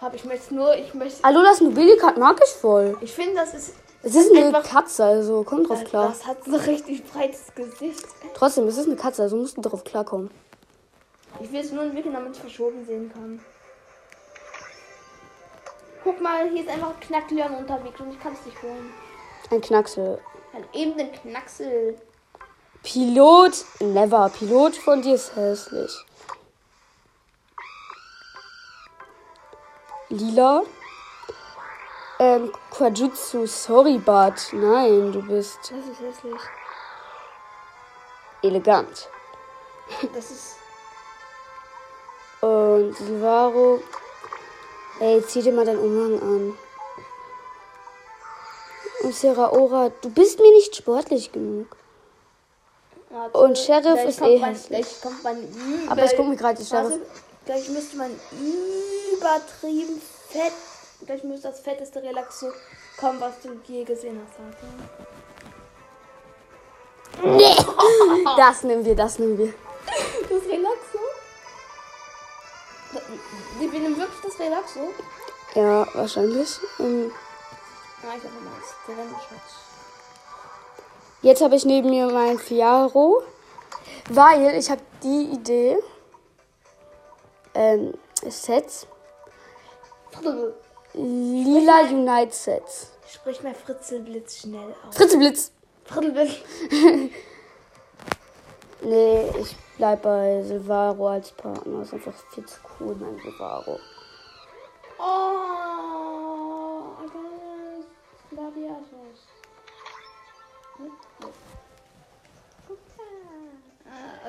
habe. 0.00 0.16
Ich 0.16 0.24
möchte 0.24 0.54
nur, 0.54 0.74
ich 0.76 0.92
möchte. 0.94 1.22
Alolas 1.24 1.60
Nobilikat 1.60 2.16
mag 2.18 2.40
ich 2.44 2.50
voll. 2.50 2.96
Ich 3.00 3.12
finde, 3.12 3.34
das 3.36 3.54
ist. 3.54 3.74
Es 4.02 4.14
ist 4.14 4.34
eine 4.34 4.46
Einfach- 4.46 4.62
Katze, 4.64 5.04
also 5.04 5.44
komm 5.46 5.64
drauf 5.64 5.84
klar. 5.84 6.08
Das 6.08 6.26
hat 6.26 6.42
so 6.44 6.52
ein 6.54 6.60
richtig 6.60 7.04
breites 7.04 7.54
Gesicht. 7.54 8.06
Trotzdem, 8.34 8.66
es 8.66 8.78
ist 8.78 8.86
eine 8.86 8.96
Katze, 8.96 9.22
also 9.22 9.36
musst 9.36 9.58
du 9.58 9.60
drauf 9.60 9.84
klarkommen. 9.84 10.30
Ich 11.38 11.52
will 11.52 11.60
es 11.60 11.70
nur 11.70 11.82
entwickeln, 11.82 12.14
damit 12.14 12.34
ich 12.34 12.40
verschoben 12.40 12.84
sehen 12.86 13.12
kann. 13.12 13.40
Guck 16.02 16.18
mal, 16.22 16.48
hier 16.48 16.62
ist 16.62 16.70
einfach 16.70 16.94
ein 16.94 17.00
Knackleon 17.00 17.54
unterwegs 17.56 18.00
und 18.00 18.10
ich 18.10 18.20
kann 18.20 18.32
es 18.32 18.46
nicht 18.46 18.62
holen. 18.62 18.90
Ein 19.50 19.60
Knacksel. 19.60 20.18
Halt 20.54 20.64
eben 20.72 20.96
den 20.96 21.12
Knacksel. 21.12 21.96
Pilot, 22.82 23.64
never. 23.80 24.30
Pilot 24.30 24.76
von 24.76 25.02
dir 25.02 25.14
ist 25.16 25.36
hässlich. 25.36 25.90
Lila. 30.10 30.62
Ähm, 32.18 32.52
Quajutsu, 32.70 33.46
sorry, 33.46 33.96
but 33.98 34.34
nein, 34.52 35.10
du 35.12 35.22
bist 35.22 35.58
Das 35.62 35.86
ist 35.86 36.00
hässlich. 36.00 36.40
elegant. 38.42 39.08
Das 40.14 40.30
ist. 40.30 40.56
Und 42.42 42.94
Silvaro. 42.96 43.82
Ey, 45.00 45.24
zieh 45.26 45.42
dir 45.42 45.52
mal 45.52 45.64
deinen 45.64 45.78
Umhang 45.78 46.20
an. 46.20 46.58
Und 49.02 49.14
Seraora, 49.14 49.90
du 50.02 50.10
bist 50.10 50.38
mir 50.38 50.52
nicht 50.52 50.76
sportlich 50.76 51.32
genug. 51.32 51.74
Warte, 53.08 53.38
Und 53.38 53.56
Sheriff 53.58 54.04
ist 54.04 54.20
eh 54.20 54.38
hässlich. 54.38 54.86
Übel. 55.02 55.88
Aber 55.90 56.04
ich 56.04 56.14
guck 56.16 56.28
mir 56.28 56.36
gerade 56.36 56.58
die 56.58 56.66
Sheriff. 56.66 56.98
Gleich 57.50 57.68
müsste 57.68 57.96
man 57.96 58.12
übertrieben 59.12 60.00
fett. 60.28 60.52
Gleich 61.04 61.24
müsste 61.24 61.48
das 61.48 61.58
fetteste 61.58 62.00
Relaxo 62.00 62.52
kommen, 62.96 63.20
was 63.20 63.40
du 63.42 63.60
je 63.66 63.82
gesehen 63.82 64.24
hast. 64.24 64.38
Warte. 67.20 68.36
Das 68.36 68.62
nehmen 68.62 68.84
wir, 68.84 68.94
das 68.94 69.18
nehmen 69.18 69.36
wir. 69.36 69.52
Das 70.28 70.44
Relaxo? 70.48 70.98
Die 73.60 73.66
bin 73.66 73.98
wirklich 73.98 74.20
das 74.22 74.38
Relaxo? 74.38 74.94
Ja, 75.56 75.88
wahrscheinlich. 75.92 76.56
Ja, 76.78 76.84
ich 76.84 78.22
habe 78.22 78.40
mal 78.44 78.60
das 78.60 78.76
Trennschutz. 78.86 79.50
Jetzt 81.22 81.42
habe 81.42 81.56
ich 81.56 81.64
neben 81.64 81.90
mir 81.90 82.06
mein 82.12 82.38
Fiaro, 82.38 83.24
weil 84.08 84.54
ich 84.56 84.70
habe 84.70 84.82
die 85.02 85.32
Idee, 85.32 85.82
ähm, 87.54 87.94
Sets, 88.28 88.86
lila 90.94 91.80
Unite 91.82 92.34
Sets. 92.34 92.92
Sprich 93.08 93.42
mal 93.42 93.54
Fritzelblitz 93.54 94.40
schnell 94.40 94.74
aus. 94.86 94.96
Fritzeblitz. 94.96 95.52
Fritzelblitz. 95.84 96.36
Nee, 98.82 99.28
ich 99.38 99.54
bleib 99.76 100.00
bei 100.02 100.42
Silvaro 100.42 101.08
als 101.08 101.32
Partner. 101.32 101.82
Ist 101.82 101.92
einfach 101.92 102.14
viel 102.32 102.46
zu 102.46 102.58
cool, 102.80 102.96
mein 102.98 103.20
Silvaro. 103.22 103.78
Oh, 104.98 105.02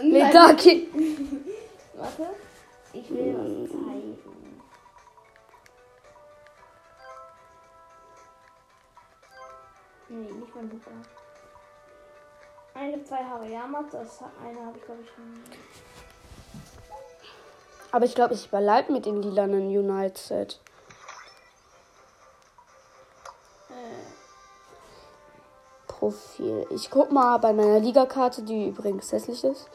nein. 0.01 0.31
da 0.33 0.51
geht. 0.53 0.89
Warte. 1.95 2.29
Ich 2.93 3.09
will 3.09 3.35
was 3.37 3.71
zeigen. 3.71 4.17
Nee, 10.09 10.31
nicht 10.31 10.55
mein 10.55 10.69
Luca. 10.69 10.91
Eine, 12.73 13.03
zwei 13.03 13.23
Harayamas, 13.23 13.85
das 13.91 14.19
eine 14.43 14.65
habe 14.65 14.77
ich 14.77 14.83
glaube 14.83 15.01
ich 15.01 15.09
schon. 15.09 15.43
Aber 17.93 18.05
ich 18.05 18.15
glaube, 18.15 18.33
ich 18.33 18.49
bleib 18.49 18.89
mit 18.89 19.05
dem 19.05 19.21
lilanen 19.21 19.67
Unite 19.67 20.19
Set. 20.19 20.59
Profil. 25.87 26.65
Ich 26.71 26.89
guck 26.89 27.11
mal 27.11 27.37
bei 27.37 27.53
meiner 27.53 27.79
Ligakarte, 27.79 28.41
die 28.41 28.69
übrigens 28.69 29.11
hässlich 29.11 29.43
ist. 29.43 29.69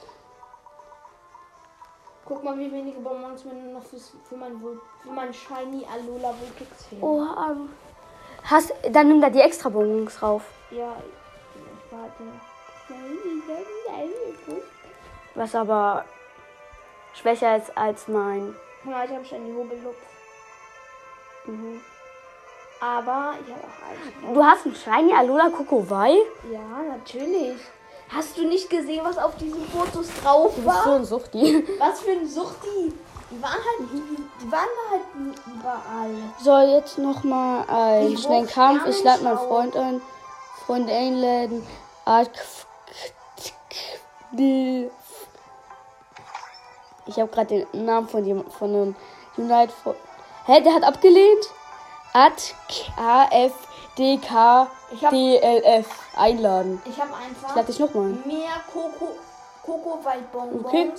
Mal, 2.47 2.59
wie 2.61 2.71
wenige 2.71 3.01
Bonbons 3.01 3.45
mir 3.45 3.55
noch 3.55 3.83
fürs, 3.83 4.13
für, 4.29 4.37
mein, 4.37 4.53
für 5.03 5.11
mein 5.11 5.35
Shiny 5.35 5.85
Alola 5.93 6.33
Vulpix 6.39 6.87
fehlen. 6.87 7.03
Oh, 7.03 7.27
hast, 8.45 8.73
dann 8.89 9.09
nimm 9.09 9.21
da 9.21 9.31
die 9.31 9.41
extra 9.41 9.69
Bonbons 9.69 10.17
drauf. 10.17 10.45
Ja, 10.71 10.95
ich 11.57 11.93
warte. 11.93 12.23
Was 15.35 15.57
aber 15.57 16.05
schwächer 17.15 17.57
ist 17.57 17.77
als 17.77 18.07
mein. 18.07 18.55
Ja, 18.85 19.03
ich 19.03 19.11
habe 19.11 19.25
Shiny 19.25 19.53
Hobelupf. 19.53 19.97
Mhm. 21.47 21.81
Aber 22.81 23.35
ich 23.45 23.53
habe 23.53 23.65
auch 23.65 24.23
einen. 24.23 24.35
Du 24.35 24.45
hast 24.45 24.67
einen 24.67 24.77
Shiny 24.77 25.13
Alola 25.13 25.49
Kokowai? 25.49 26.17
Ja, 26.53 26.61
natürlich. 26.97 27.59
Hast 28.09 28.37
du 28.39 28.47
nicht 28.47 28.71
gesehen, 28.71 29.05
was 29.05 29.19
auf 29.19 29.37
diesen 29.37 29.65
Fotos 29.69 30.07
drauf 30.23 30.53
Du 30.55 30.63
bist 30.63 30.77
so 30.85 30.91
war? 30.91 30.97
ein 30.97 31.05
Suchti. 31.05 31.65
Was 31.79 32.01
für 32.01 32.13
ein 32.13 32.27
Suchti. 32.29 32.93
Die 33.31 33.43
waren 33.43 33.53
halt, 33.53 33.91
die 34.41 34.53
waren 34.53 34.69
halt 34.91 35.03
überall. 35.47 36.11
So, 36.43 36.59
jetzt 36.77 36.99
nochmal 36.99 37.65
einen 37.69 38.13
Ich 38.13 38.23
schnellen 38.23 38.43
rufe 38.43 38.55
Kampf. 38.55 38.87
Ich 38.87 39.03
lade 39.03 39.25
meinen. 39.25 39.39
Freund 39.39 39.77
ein. 39.77 40.01
Freunde 40.65 40.93
einladen. 40.93 41.67
Art- 42.05 42.31
Ich 47.07 47.19
habe 47.19 47.29
gerade 47.31 47.67
den 47.73 47.85
Namen 47.85 48.09
von 48.09 48.25
dem 48.25 48.49
von 48.51 48.69
einem 48.71 48.97
Unite. 49.37 49.73
Hä, 50.47 50.61
der 50.61 50.75
hat 50.75 50.85
abgelehnt? 50.85 51.45
At 52.13 52.55
A 52.97 53.25
F 53.97 53.99
D 53.99 54.19
K 54.19 54.67
Ich 54.91 55.03
hab- 55.05 55.11
D 55.11 55.39
L 55.39 55.63
F 55.65 55.89
einladen. 56.17 56.83
Ich 56.85 57.01
habe 57.01 57.11
Ich 57.11 57.27
einfach 57.27 57.57
lade 57.57 57.67
dich 57.67 57.79
nochmal. 57.79 58.11
mehr 58.27 58.51
Coco, 58.73 59.17
Coco 59.65 60.05
Waldbonbons 60.05 60.67
Okay. 60.67 60.93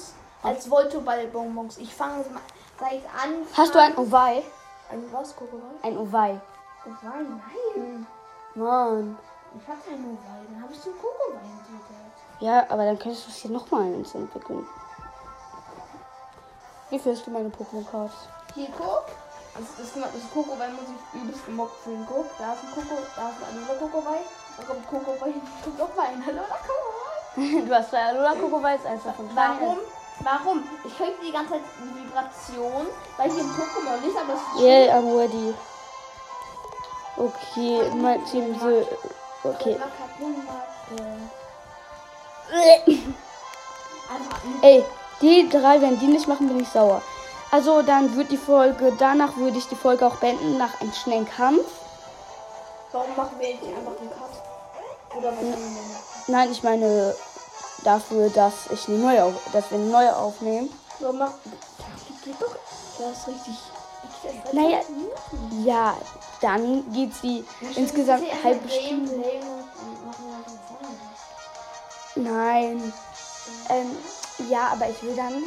als 0.44 0.70
Volto 0.70 1.02
Ballbonbons. 1.02 1.78
Ich 1.78 1.94
fange 1.94 2.26
mal 2.32 2.42
seit 2.80 3.04
an. 3.06 3.46
Hast 3.56 3.76
du 3.76 3.80
ein 3.80 3.96
Owei? 3.98 4.44
ein 4.90 5.04
was, 5.12 5.36
Wald? 5.36 5.84
Ein 5.84 5.98
Owei. 5.98 6.42
Oh 6.86 6.90
nein, 7.04 7.42
nein. 7.76 8.08
Mann. 8.56 9.18
Ich 9.62 9.68
hatte 9.68 9.92
einen 9.92 10.18
Wald. 10.18 10.48
Dann 10.52 10.64
habe 10.64 10.74
ich 10.74 10.80
den 10.82 10.94
Wald 10.94 11.44
entwickelt. 11.44 12.40
Ja, 12.40 12.66
aber 12.70 12.86
dann 12.86 12.98
könntest 12.98 13.28
du 13.28 13.30
es 13.32 13.38
hier 13.38 13.52
nochmal 13.52 13.94
entwickeln. 13.94 14.66
Wie 16.90 16.98
findest 17.00 17.28
du 17.28 17.32
meine 17.32 17.50
Pokémon-Cards? 17.50 18.14
Hier, 18.56 18.70
guck. 18.78 19.06
Das, 19.58 19.66
das, 19.78 20.04
das 20.14 20.32
Coco 20.34 20.58
Wald 20.60 20.74
muss 20.74 20.86
ich 20.86 21.22
übelst 21.22 21.46
gemockt 21.46 21.84
fühlen. 21.84 22.06
Guck, 22.08 22.30
da 22.38 22.54
ist 22.54 22.64
ein 22.64 22.72
Coco, 22.76 23.02
da 23.16 23.30
ist 23.30 23.42
ein 23.42 23.58
anderer 23.58 23.76
Coco 23.80 24.06
Wald. 24.06 24.28
Da 24.58 24.64
kommt 24.64 24.88
Coco 24.88 25.22
Wald. 25.22 25.34
Kommt 25.64 25.80
noch 25.80 25.96
mal 25.96 26.06
ein 26.08 26.22
anderer 26.22 26.46
Coco 26.48 26.88
Wald. 26.94 27.18
Du 27.38 27.76
hast 27.76 27.92
zwei 27.92 28.04
Alola 28.04 28.34
Kokowais, 28.34 28.84
eins 28.86 29.04
davon. 29.04 29.30
Warum? 29.36 29.78
Warum? 30.22 30.64
Ich 30.84 30.98
krieg 30.98 31.14
die 31.22 31.32
ganze 31.32 31.52
Zeit 31.52 31.62
eine 31.80 31.96
Vibration, 31.96 32.88
weil 33.18 33.30
hier 33.30 33.44
ein 33.44 33.52
Pokémon 33.52 34.04
ist, 34.08 34.18
aber 34.18 34.34
es 34.34 34.42
ist 34.42 34.60
Yeah, 34.60 34.98
I'm 34.98 35.16
ready. 35.16 35.54
Okay, 37.16 37.92
mein 37.96 38.26
Team 38.26 38.60
so. 38.60 38.88
Okay. 39.44 39.78
Ey, 44.62 44.84
die 45.22 45.50
drei, 45.50 45.80
wenn 45.82 46.00
die 46.00 46.08
nicht 46.08 46.28
machen, 46.28 46.48
bin 46.48 46.60
ich 46.62 46.70
sauer. 46.70 47.04
Also 47.52 47.82
dann 47.82 48.16
wird 48.18 48.32
die 48.32 48.38
Folge, 48.38 48.94
danach 48.98 49.38
würde 49.38 49.58
ich 49.58 49.68
die 49.68 49.76
Folge 49.76 50.06
auch 50.06 50.18
beenden 50.18 50.58
nach 50.58 50.80
einem 50.82 50.92
schnellen 50.94 51.28
Kampf. 51.28 51.64
Warum 52.92 53.16
machen 53.16 53.40
wir 53.40 53.48
nicht 53.50 53.64
einfach 53.64 53.94
den 53.96 54.10
Cut? 54.10 55.18
Oder 55.18 55.28
was 55.30 55.42
machen 55.42 55.76
denn? 55.76 56.34
Nein, 56.34 56.52
ich 56.52 56.64
meine 56.64 57.16
dafür, 57.84 58.30
dass 58.30 58.54
ich 58.72 58.88
eine 58.90 58.98
neue, 58.98 59.24
auf- 59.24 59.50
dass 59.54 59.72
wir 59.72 59.78
eine 59.78 59.88
neue 59.88 60.16
aufnehmen. 60.16 60.70
Warum 61.00 61.20
macht. 61.20 61.36
Geht 62.24 62.42
doch. 62.42 62.56
Das 63.00 63.18
ist 63.20 63.28
richtig. 63.28 63.56
Naja, 64.52 64.80
ja, 65.64 65.94
dann 66.42 66.92
geht 66.92 67.14
sie 67.16 67.46
insgesamt 67.76 68.24
eine 68.30 68.44
halbe 68.44 68.68
Stunde. 68.70 69.14
Nein. 72.16 72.94
Ähm, 73.70 73.98
ja, 74.50 74.70
aber 74.74 74.90
ich 74.90 75.02
will 75.04 75.16
dann 75.16 75.44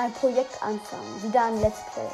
ein 0.00 0.12
Projekt 0.12 0.62
anfangen. 0.62 1.22
Wieder 1.22 1.44
ein 1.44 1.60
Let's 1.60 1.78
Play. 1.92 2.08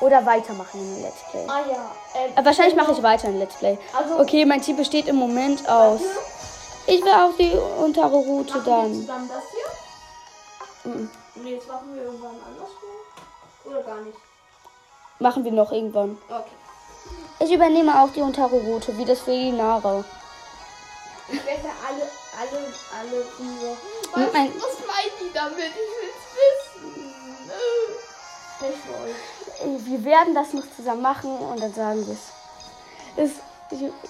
Oder 0.00 0.24
weitermachen 0.26 0.80
in 0.80 1.02
Let's 1.02 1.20
Play. 1.30 1.44
Ah 1.48 1.60
ja. 1.70 1.90
Ähm, 2.14 2.32
Aber 2.36 2.46
wahrscheinlich 2.46 2.74
mache 2.76 2.92
ich 2.92 3.02
weiter 3.02 3.28
ein 3.28 3.38
Let's 3.38 3.56
Play. 3.56 3.78
Also- 3.92 4.18
Okay, 4.20 4.44
mein 4.44 4.60
Team 4.62 4.76
besteht 4.76 5.06
im 5.08 5.16
Moment 5.16 5.68
aus. 5.68 6.00
Ich 6.86 7.02
will 7.02 7.12
auch 7.12 7.34
die 7.38 7.52
untere 7.82 8.08
Route 8.14 8.58
Machen 8.58 8.66
wir 8.66 8.72
dann. 8.72 8.94
zusammen 8.94 9.28
das 9.32 9.44
hier? 9.50 10.92
Mhm. 10.92 11.10
Und 11.36 11.46
jetzt 11.46 11.66
machen 11.68 11.94
wir 11.94 12.02
irgendwann 12.02 12.36
andersrum? 12.46 12.90
Oder 13.64 13.82
gar 13.82 14.00
nicht? 14.02 14.18
Machen 15.18 15.44
wir 15.44 15.52
noch 15.52 15.72
irgendwann. 15.72 16.18
Okay. 16.28 16.44
Ich 17.40 17.50
übernehme 17.52 18.02
auch 18.02 18.10
die 18.10 18.20
untere 18.20 18.50
Route, 18.56 18.96
wie 18.98 19.04
das 19.04 19.20
für 19.20 19.30
die 19.30 19.52
Nara. 19.52 20.04
Ich 21.28 21.44
werde 21.46 21.68
alle, 21.86 22.02
alle, 22.38 22.66
alle. 23.00 23.24
Mit 23.38 24.26
Was, 24.26 24.32
mein- 24.34 24.54
was 24.54 24.78
meint 24.86 25.12
die 25.20 25.32
damit? 25.32 25.56
Ich 25.58 26.03
Wir 29.84 30.04
werden 30.04 30.34
das 30.34 30.52
noch 30.52 30.64
zusammen 30.76 31.02
machen 31.02 31.36
und 31.38 31.60
dann 31.60 31.72
sagen 31.72 32.06
wir 32.06 32.16
es. 33.16 33.30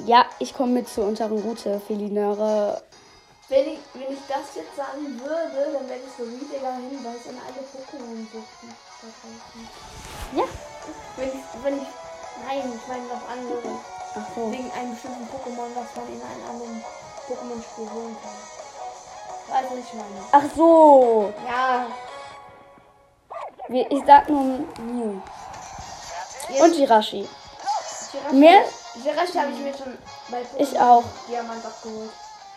Ja, 0.05 0.27
ich 0.39 0.55
komme 0.55 0.73
mit 0.73 0.89
zur 0.89 1.07
unteren 1.07 1.39
Route, 1.41 1.81
Felinara. 1.87 2.81
Wenn 3.49 3.69
ich, 3.69 3.79
wenn 3.93 4.13
ich 4.13 4.19
das 4.27 4.57
jetzt 4.57 4.75
sagen 4.75 5.21
würde, 5.21 5.73
dann 5.73 5.89
wäre 5.89 6.01
das 6.01 6.17
so 6.17 6.25
riesiger 6.25 6.75
Hinweis 6.75 7.29
an 7.29 7.39
alle 7.45 7.61
Pokémon-Suchten. 7.61 8.69
da 9.01 9.09
draußen. 9.13 9.69
Ja. 10.33 10.45
Wenn 11.17 11.29
ich, 11.29 11.45
wenn 11.63 11.77
ich, 11.77 11.89
nein, 12.47 12.73
ich 12.75 12.89
meine 12.89 13.05
was 13.11 13.25
anderes. 13.31 13.81
Ach 14.17 14.27
so. 14.35 14.51
Wegen 14.51 14.71
einem 14.73 14.93
bestimmten 14.93 15.25
Pokémon, 15.25 15.71
was 15.77 15.95
man 15.95 16.09
in 16.09 16.23
einem 16.23 16.45
anderen 16.51 16.85
Pokémon-Spiel 17.29 17.91
holen 17.93 18.17
kann. 18.23 18.39
Was 19.49 19.79
ich 19.79 19.93
meine? 19.93 20.25
Ach 20.33 20.45
so. 20.57 21.33
Ja. 21.47 21.87
Ich 23.69 24.03
sag 24.07 24.29
nur 24.29 24.43
Mew. 24.79 25.21
Und 26.61 26.75
Jirachi. 26.77 27.27
Jirachi, 28.13 28.35
mehr- 28.37 28.65
Jirachi 29.03 29.39
habe 29.39 29.51
ich 29.53 29.59
mir 29.59 29.73
schon 29.77 29.99
bei 30.29 30.39
Pokémon 30.43 30.59
Ich 30.61 30.79
auch. 30.81 31.05
Diamant 31.29 31.65
abgeholt. 31.65 32.11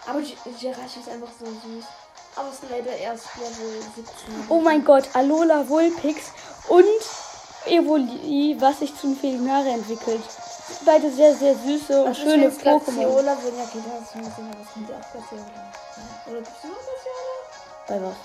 Aber 0.07 0.19
J- 0.19 0.37
Jirachi 0.59 0.99
ist 0.99 1.09
einfach 1.09 1.29
so 1.39 1.45
süß. 1.45 1.85
Aber 2.35 2.49
es 2.49 2.55
ist 2.55 2.69
leider 2.69 2.91
erst 2.95 3.25
Level 3.37 3.81
17. 3.95 4.45
Oh 4.49 4.59
mein 4.59 4.83
Gott, 4.83 5.09
Alola 5.13 5.67
Vulpix 5.67 6.31
und 6.67 6.85
Evoli, 7.65 8.55
was 8.59 8.79
sich 8.79 8.95
zum 8.99 9.15
Felinare 9.17 9.69
entwickelt. 9.69 10.21
Beide 10.85 11.09
sehr, 11.11 11.33
sehr 11.35 11.55
süße 11.55 12.03
und 12.03 12.11
ist, 12.11 12.17
schöne 12.19 12.49
Pokémon. 12.49 12.93
Glaciola 12.93 13.35
sind 13.37 13.57
ja 13.57 13.65
Kinder, 13.65 13.89
das 13.99 14.15
müssen 14.15 14.51
wir 14.51 14.59
was 14.59 14.73
sind 14.73 14.91
auch 14.91 15.11
Glaciola. 15.11 15.71
Oder 16.27 16.37
gibt's 16.41 16.63
noch 16.63 16.77
Glaciola? 16.77 17.35
Bei 17.87 18.01
was? 18.03 18.15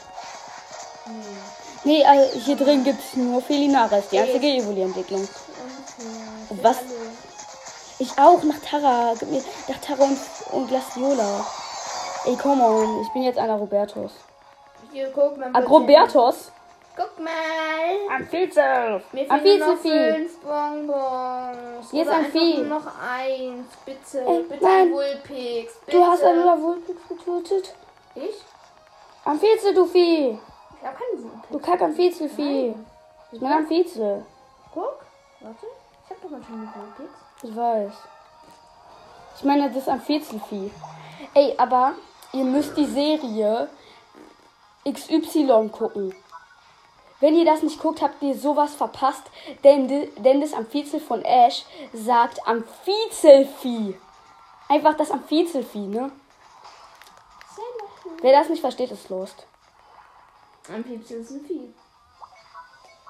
Nee, 1.07 1.37
also 1.85 2.39
hier 2.39 2.57
drin 2.57 2.85
gibt 2.85 3.01
es 3.01 3.17
nur 3.17 3.43
Felinaris, 3.43 4.09
die 4.11 4.19
einzige 4.19 4.47
Evoli-Entwicklung. 4.47 5.29
Und 6.49 6.63
Was? 6.65 6.79
Ich 7.99 8.19
auch, 8.19 8.43
nach 8.43 8.59
Tara. 8.69 9.15
Gib 9.19 9.31
mir 9.31 9.43
nach 9.69 9.79
Tara 9.81 10.05
und, 10.05 10.19
und 10.53 10.69
Glaciola. 10.69 11.47
Ey, 12.25 12.37
come 12.37 12.63
on, 12.65 13.03
ich 13.03 13.13
bin 13.13 13.23
jetzt 13.23 13.39
einer 13.39 13.57
Robertus. 13.57 14.13
Hier, 14.93 15.11
guck 15.15 15.37
mal. 15.37 15.51
Agrobertus? 15.53 16.53
Guck 16.97 17.19
mal. 17.19 18.17
Amphizel. 18.17 19.03
Mir 19.13 19.27
fehlen 19.27 19.59
nur 19.59 19.69
noch 19.69 19.81
fünf 19.81 20.39
Bonbons. 20.41 21.91
Hier 21.91 22.03
ist 22.03 22.09
Oder 22.09 22.17
ein 22.17 22.25
einfach 22.27 22.39
Vieh. 22.39 22.57
nur 22.59 22.67
noch 22.67 22.87
eins. 23.01 23.67
Bitte. 23.87 24.25
Ey, 24.27 24.43
bitte 24.43 24.65
nein. 24.65 24.73
ein 24.83 24.93
Wulpix. 24.93 25.73
Bitte. 25.87 25.97
Du 25.99 26.07
hast 26.07 26.23
einen 26.23 26.63
Wulpix 26.63 27.01
getötet. 27.09 27.75
Ich? 28.15 28.43
Amphizel, 29.25 29.75
du 29.75 29.87
Vieh. 29.87 30.39
Ich 30.83 30.89
habe 30.89 30.99
keinen 30.99 31.23
Wulpix. 31.23 31.49
Du 31.53 31.59
kack 31.61 31.81
Amphizelvieh. 31.81 32.75
Ich 33.31 33.39
bin 33.39 33.53
Amphizel. 33.53 34.27
Guck. 34.75 34.99
Warte. 35.41 35.67
Ich 36.05 36.11
habe 36.11 36.21
doch 36.23 36.31
mal 36.31 36.43
schon 36.43 36.55
einen 36.55 36.75
Wulpix. 36.75 37.11
Ich 37.43 37.57
weiß. 37.57 37.93
Ich 39.37 39.45
meine, 39.45 39.69
das 39.69 39.77
ist 39.77 39.89
Amphizelvieh. 39.89 40.73
Ey, 41.35 41.55
aber 41.57 41.93
ihr 42.33 42.43
müsst 42.43 42.77
die 42.77 42.87
Serie 42.87 43.69
XY 44.85 45.69
gucken. 45.71 46.13
Wenn 47.21 47.37
ihr 47.37 47.45
das 47.45 47.63
nicht 47.63 47.81
guckt, 47.81 48.03
habt 48.03 48.21
ihr 48.21 48.37
sowas 48.37 48.75
verpasst, 48.75 49.23
denn, 49.63 49.87
denn 50.17 50.41
das 50.41 50.53
Amphizel 50.53 50.99
von 50.99 51.25
Ash 51.25 51.65
sagt 51.93 52.45
Amphizelvieh. 52.45 53.97
Einfach 54.69 54.97
das 54.97 55.13
Amphizelvieh, 55.13 55.87
ne? 55.87 56.11
Wer 58.21 58.33
das 58.33 58.49
nicht 58.49 58.61
versteht, 58.61 58.91
ist 58.91 59.09
lost. 59.09 59.47
Ein 60.69 60.85
Piepsi 60.85 61.15
ist 61.15 61.31
ein 61.31 61.41
Vieh. 61.45 61.75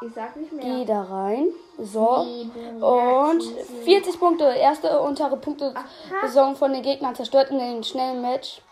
Ich 0.04 0.14
sag 0.14 0.34
nicht 0.36 0.52
mehr. 0.52 0.64
Geh 0.64 0.84
da 0.84 1.02
rein. 1.02 1.48
So. 1.78 2.08
Und 2.08 3.42
Herzchen. 3.42 3.82
40 3.84 4.18
Punkte. 4.18 4.44
Erste 4.44 5.00
untere 5.00 5.36
Punkte 5.36 5.74
Saison 6.22 6.56
von 6.56 6.72
den 6.72 6.82
Gegnern 6.82 7.14
zerstört 7.14 7.50
in 7.50 7.58
den 7.58 7.84
schnellen 7.84 8.20
Match. 8.20 8.62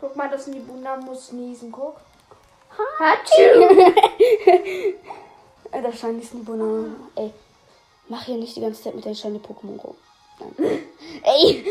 Guck 0.00 0.14
mal, 0.14 0.28
das 0.28 0.46
Nibuna 0.46 0.96
muss 0.96 1.32
niesen. 1.32 1.72
Guck. 1.72 1.96
Äh, 5.72 5.82
Das 5.82 5.94
Shiny 6.00 6.20
ist 6.22 6.34
ein 6.34 6.44
Banane. 6.44 6.94
Ey, 7.16 7.32
mach 8.08 8.22
hier 8.22 8.36
nicht 8.36 8.54
die 8.54 8.60
ganze 8.60 8.82
Zeit 8.82 8.94
mit 8.94 9.04
deinen 9.04 9.16
Shiny 9.16 9.38
Pokémon 9.38 9.80
rum. 9.80 9.96
Ey, 11.24 11.64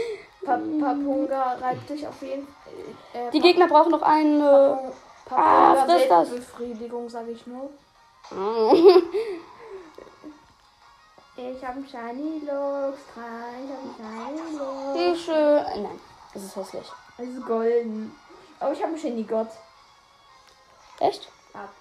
Pa 0.43 0.58
Papunga 0.58 1.54
reibt 1.54 1.89
dich 1.89 2.06
auf 2.06 2.21
jeden 2.21 2.45
Fall. 2.47 2.73
Äh, 3.28 3.32
die 3.32 3.39
Gegner 3.39 3.67
brauchen 3.67 3.91
noch 3.91 4.02
eine. 4.02 4.91
Ah, 5.29 5.85
friss 5.85 6.07
das. 6.07 6.29
Befriedigung, 6.29 7.09
sag 7.09 7.27
ich 7.27 7.45
nur. 7.47 7.69
Ich 11.39 11.63
hab 11.63 11.75
einen 11.75 11.87
Shiny 11.87 12.39
Lux. 12.39 12.97
Ich 12.99 13.21
hab 13.21 13.77
einen 13.77 13.95
Shiny 13.95 14.57
Lux. 14.57 14.95
Wie 14.95 15.15
schön. 15.15 15.83
Nein, 15.83 15.99
das 16.33 16.43
ist 16.43 16.55
hässlich. 16.55 16.91
Es 17.19 17.29
ist 17.29 17.45
golden. 17.45 18.15
Aber 18.59 18.73
ich 18.73 18.79
habe 18.79 18.89
einen 18.89 18.97
Shiny 18.97 19.21
Gott. 19.21 19.49
Echt? 20.99 21.29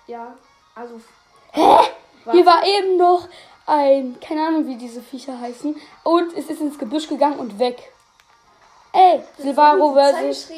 Ja. 0.06 0.35
Also. 0.74 1.00
Hier 1.54 2.44
war 2.44 2.66
eben 2.66 2.98
noch 2.98 3.28
ein, 3.64 4.20
keine 4.20 4.46
Ahnung, 4.46 4.66
wie 4.66 4.76
diese 4.76 5.00
Viecher 5.00 5.40
heißen. 5.40 5.74
Und 6.04 6.37
es 6.37 6.50
ist 6.50 6.61
ins 6.61 6.78
Gebüsch 6.78 7.09
gegangen 7.09 7.38
und 7.38 7.59
weg. 7.59 7.92
Ey, 8.92 9.22
Silvaro 9.38 9.94
versus. 9.94 10.50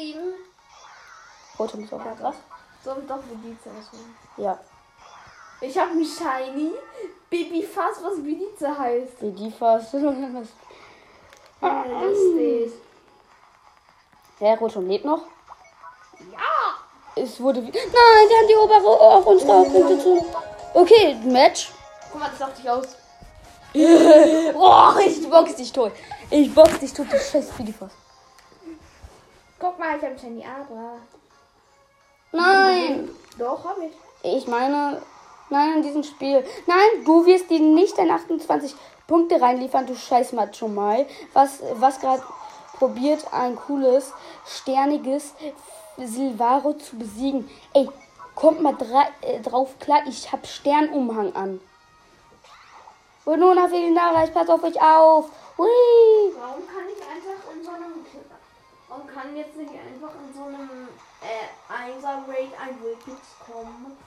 Rotom 1.57 1.83
ist 1.85 1.93
auch 1.93 2.01
was? 2.19 2.35
So 2.83 2.93
doch 3.07 3.17
Belize 3.23 3.69
auswählen. 3.69 4.15
Ja, 4.37 4.57
Ich 5.61 5.77
habe 5.77 5.91
einen 5.91 6.05
Shiny 6.05 6.71
Baby 7.29 7.63
Fast, 7.63 8.03
was 8.03 8.15
Belize 8.15 8.77
heißt. 8.77 9.21
wie 9.21 9.31
die 9.31 9.51
fast. 9.51 9.93
Ja, 11.61 11.83
lustig. 11.83 12.71
Der 14.39 14.57
Rotom 14.57 14.87
lebt 14.87 15.03
noch. 15.03 15.23
Ja! 16.31 17.21
Es 17.21 17.37
wurde 17.41 17.61
wie. 17.61 17.69
Nein, 17.69 18.29
die 18.29 18.35
haben 18.35 18.47
die 18.47 18.55
obere 18.55 18.87
auch 18.87 19.25
unsere 19.25 19.65
Punkte 19.65 19.99
zu. 19.99 20.25
Okay, 20.73 21.15
Match. 21.25 21.73
Guck 22.09 22.21
mal, 22.21 22.29
das 22.29 22.39
dachte 22.39 22.61
ich 22.61 22.69
aus. 22.69 22.95
Oh, 24.55 24.93
ich 25.05 25.29
box 25.29 25.55
dich 25.55 25.71
tot. 25.73 25.91
Ich 26.29 26.55
box 26.55 26.79
dich 26.79 26.93
tot, 26.93 27.07
du 27.11 27.19
scheiß 27.19 27.51
Fidifos. 27.51 27.91
Guck 29.59 29.77
mal, 29.77 29.89
ich 29.89 30.01
habe 30.01 30.05
einen 30.07 30.19
Shiny 30.19 30.45
Abra. 30.45 30.93
Nein. 32.31 33.09
Doch, 33.37 33.63
habe 33.63 33.85
ich. 33.85 34.37
Ich 34.37 34.47
meine, 34.47 35.01
nein, 35.49 35.77
in 35.77 35.83
diesem 35.83 36.03
Spiel. 36.03 36.43
Nein, 36.67 37.05
du 37.05 37.25
wirst 37.25 37.49
die 37.49 37.59
nicht 37.59 37.97
in 37.97 38.11
28 38.11 38.75
Punkte 39.07 39.41
reinliefern, 39.41 39.87
du 39.87 39.95
scheiß 39.95 40.33
Macho 40.33 40.67
Mai. 40.67 41.07
Was, 41.33 41.59
was 41.75 41.99
gerade 41.99 42.23
probiert, 42.73 43.25
ein 43.33 43.55
cooles, 43.55 44.13
sterniges 44.45 45.33
Silvaro 45.97 46.73
zu 46.73 46.97
besiegen. 46.97 47.49
Ey, 47.73 47.89
kommt 48.35 48.61
mal 48.61 48.75
äh, 49.21 49.39
drauf 49.41 49.77
klar, 49.79 50.01
ich 50.07 50.31
hab 50.31 50.45
Sternumhang 50.45 51.35
an. 51.35 51.59
Und 53.25 53.39
nun 53.39 53.57
auf 53.57 53.71
Elinara, 53.71 54.23
ich 54.23 54.33
pass 54.33 54.49
auf 54.49 54.63
euch 54.63 54.81
auf. 54.81 55.29
Hui. 55.57 55.67
Warum 56.39 56.65
kann 56.65 56.85
ich 56.87 57.01
einfach 57.01 57.53
in 57.53 57.63
so 57.63 57.71
einem. 57.71 58.05
Warum 58.87 59.07
kann 59.07 59.35
jetzt 59.35 59.55
nicht 59.55 59.71
einfach 59.71 60.13
in 60.25 60.33
so 60.33 60.43
einem 60.45 60.87
äh, 61.21 61.73
1er 61.73 62.27
Raid 62.27 62.51
ein 62.61 62.81
Wildpix 62.81 63.17
kommen? 63.45 63.97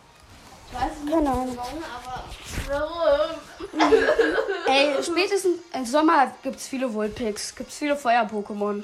Ich 0.68 0.78
weiß 0.78 0.98
nicht 1.04 1.12
Keine 1.12 1.30
Ahnung. 1.30 1.58
aber. 1.58 2.24
Warum? 2.68 3.30
Ey, 4.66 5.02
spätestens 5.02 5.60
im 5.74 5.84
Sommer 5.84 6.32
gibt's 6.42 6.66
viele 6.68 6.92
Wohlpicks, 6.94 7.54
gibt's 7.54 7.76
viele 7.76 7.96
Feuer-Pokémon. 7.96 8.82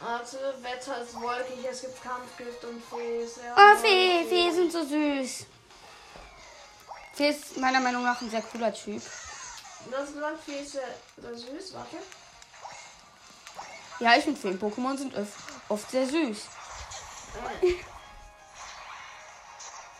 Warte, 0.00 0.54
Wetter 0.62 1.00
ist 1.02 1.14
wolkig, 1.14 1.64
es 1.70 1.80
gibt 1.82 2.02
Kampfgift 2.02 2.64
und 2.64 2.82
Fee. 2.84 3.24
sehr 3.26 3.54
Oh, 3.56 3.76
Fee. 3.76 4.24
Fee 4.28 4.50
sind 4.50 4.72
so 4.72 4.84
süß. 4.84 5.46
Fee 7.14 7.28
ist 7.28 7.56
meiner 7.56 7.80
Meinung 7.80 8.02
nach 8.04 8.20
ein 8.20 8.30
sehr 8.30 8.42
cooler 8.42 8.72
Typ. 8.74 9.02
Das 9.90 10.14
Land 10.14 10.40
Fee 10.44 10.60
ist 10.60 10.72
sehr, 10.72 10.82
sehr 11.18 11.34
süß, 11.34 11.74
warte. 11.74 11.96
Ja, 14.00 14.16
ich 14.16 14.24
finde 14.24 14.40
Feen-Pokémon 14.40 14.96
sind 14.96 15.14
oft 15.68 15.90
sehr 15.90 16.06
süß. 16.06 16.38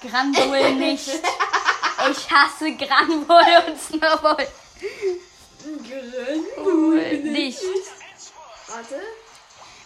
Granbull 0.01 0.75
nicht. 0.75 1.09
Ich 2.11 2.31
hasse 2.31 2.73
Granbull 2.77 3.65
und 3.69 3.81
Snowball. 3.81 4.49
Nicht. 7.23 7.61
Warte. 8.67 9.01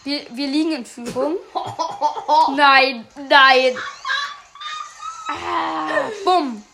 Wir, 0.04 0.26
wir 0.30 0.46
liegen 0.46 0.72
in 0.72 0.86
Führung. 0.86 1.36
Nein, 2.56 3.06
nein. 3.28 3.76
Ah, 5.28 6.08
bumm. 6.24 6.64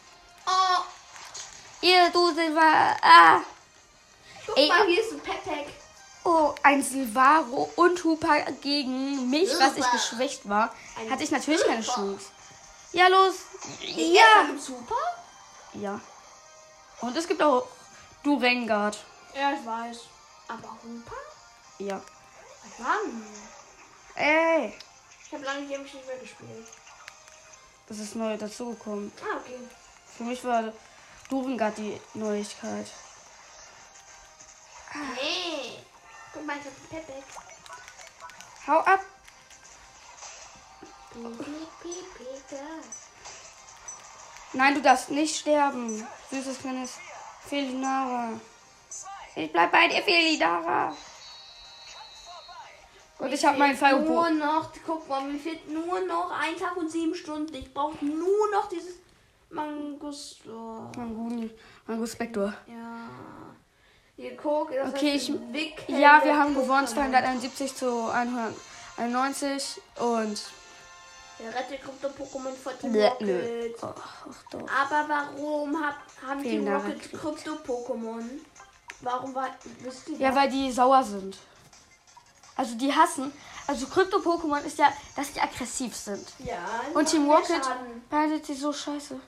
Ihr, 1.81 2.11
du 2.11 2.33
Silva. 2.33 2.97
Ah. 3.03 3.41
guck 4.47 4.57
Ey. 4.57 4.69
mal, 4.69 4.87
hier 4.87 5.01
ist 5.01 5.13
ein 5.13 5.21
Pepek. 5.21 5.67
Oh, 6.25 6.55
ein 6.63 6.83
Silvaro 6.83 7.71
und 7.77 8.05
Hooper 8.05 8.43
gegen 8.61 9.29
mich, 9.29 9.51
was 9.59 9.77
ich 9.77 9.91
geschwächt 9.91 10.49
war, 10.49 10.73
Ein 10.99 11.11
hatte 11.11 11.25
ich 11.25 11.31
natürlich 11.31 11.65
keine 11.65 11.83
Super. 11.83 11.97
Chance. 11.97 12.27
Ja, 12.93 13.09
los. 13.09 13.35
Ja. 13.81 14.21
Ja. 14.21 14.47
Gibt's 14.47 14.67
super? 14.67 14.95
Ja. 15.75 16.01
Und 17.01 17.17
es 17.17 17.27
gibt 17.27 17.43
auch 17.43 17.67
Durengard. 18.23 18.99
Ja, 19.35 19.53
ich 19.53 19.67
weiß. 19.67 20.01
Aber 20.49 20.77
Humpa? 20.83 21.17
Ja. 21.79 22.01
Wann? 22.79 23.27
Ey. 24.15 24.79
Ich 25.27 25.33
habe 25.33 25.45
lange 25.45 25.67
Games 25.67 25.93
nicht 25.93 26.07
mehr 26.07 26.19
gespielt. 26.19 26.69
Das 27.89 27.99
ist 27.99 28.15
neu 28.15 28.37
dazugekommen. 28.37 29.11
Ah, 29.23 29.39
okay. 29.39 29.59
Für 30.17 30.25
mich 30.25 30.45
war 30.45 30.73
Durengard 31.29 31.79
die 31.79 32.01
Neuigkeit. 32.15 32.87
Hey. 34.91 35.42
Guck 36.33 36.47
mal, 36.47 36.57
ich 36.59 36.65
hab 36.65 36.91
Pepek. 36.91 37.25
Hau 38.67 38.79
ab. 38.79 39.01
Nein, 44.55 44.75
du 44.75 44.83
darfst 44.83 45.11
nicht 45.11 45.37
sterben. 45.39 46.07
Süßes 46.31 46.59
kleines 46.59 46.99
Felinara. 47.47 48.41
Ich 49.35 49.53
bleib 49.53 49.73
bei 49.73 49.89
dir, 49.89 50.03
Felinara. 50.03 50.95
Und 53.19 53.33
ich 53.33 53.45
habe 53.45 53.59
meinen 53.59 53.79
Nur 53.79 53.79
Fireball. 53.79 54.35
noch, 54.35 54.73
guck 54.85 55.09
mal, 55.09 55.23
mir 55.23 55.39
fehlt 55.39 55.69
nur 55.71 56.01
noch 56.01 56.31
ein 56.33 56.57
Tag 56.57 56.77
und 56.77 56.91
sieben 56.91 57.15
Stunden. 57.15 57.55
Ich 57.55 57.73
brauche 57.73 58.05
nur 58.05 58.51
noch 58.51 58.69
dieses 58.69 58.97
Mangus. 59.51 60.41
Oh, 60.47 60.91
Manguni. 60.97 61.51
Manguspector. 61.87 62.53
ja. 62.67 63.09
Guck. 64.41 64.71
Das 64.73 64.91
Okay, 64.91 65.15
ich- 65.15 65.29
Ja, 65.89 66.21
wir 66.25 66.37
haben 66.39 66.55
gewonnen. 66.55 66.87
Pokémon. 66.87 66.95
271 66.95 67.75
zu 67.75 68.13
191. 68.13 69.81
Und 69.99 70.43
Der 71.39 71.55
rettet 71.55 71.81
Krypto-Pokémon 71.83 72.55
vor 72.55 72.79
Team 72.79 72.93
Nö, 72.93 73.05
Rocket. 73.07 73.27
nö. 73.27 73.69
Doch. 73.81 74.69
Aber 74.69 75.09
warum 75.09 75.77
hab, 75.85 75.97
haben 76.27 76.41
Vielen 76.41 76.65
Team 76.65 76.67
Dank, 76.67 76.85
Rocket. 76.87 77.13
Krypto-Pokémon? 77.21 78.25
Warum 79.01 79.35
war. 79.35 79.49
Wisst 79.81 80.09
ihr 80.11 80.19
Ja, 80.19 80.35
weil 80.35 80.49
die 80.51 80.71
sauer 80.71 81.03
sind. 81.03 81.37
Also 82.55 82.75
die 82.77 82.95
hassen. 82.95 83.33
Also 83.67 83.87
Krypto-Pokémon 83.87 84.63
ist 84.63 84.79
ja, 84.79 84.93
dass 85.17 85.33
die 85.33 85.41
aggressiv 85.41 85.97
sind. 85.97 86.29
Ja, 86.41 86.59
Und 86.95 87.09
Team 87.09 87.29
Rocket 87.31 87.63
behandelt 88.11 88.45
sie 88.47 88.55
so 88.55 88.73
scheiße. 88.73 89.19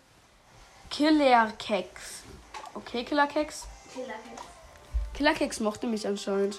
Killerkeks. 0.90 2.22
Okay, 2.74 3.04
Killerkeks. 3.04 3.64
Killerkeks. 3.92 4.42
Killerkeks 5.14 5.60
mochte 5.60 5.86
mich 5.86 6.06
anscheinend. 6.06 6.58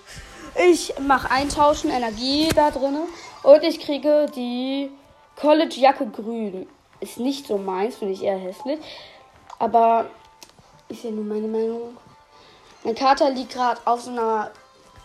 Ich 0.70 0.94
mache 1.00 1.30
eintauschen 1.30 1.92
Energie 1.92 2.50
da 2.56 2.72
drin 2.72 2.98
und 3.44 3.64
ich 3.64 3.80
kriege 3.80 4.28
die 4.36 4.90
College 5.36 5.76
Jacke 5.76 6.08
grün. 6.08 6.68
Ist 7.02 7.20
nicht 7.20 7.48
so 7.48 7.58
meins, 7.58 7.98
finde 7.98 8.14
ich 8.14 8.24
eher 8.24 8.38
hässlich. 8.38 8.80
Aber 9.60 10.06
ist 10.88 11.04
ja 11.04 11.12
nur 11.12 11.26
meine 11.26 11.48
Meinung. 11.48 11.98
Mein 12.84 12.96
Kater 12.96 13.30
liegt 13.30 13.54
gerade 13.54 13.82
auf 13.86 14.02
so 14.02 14.12
einer 14.12 14.52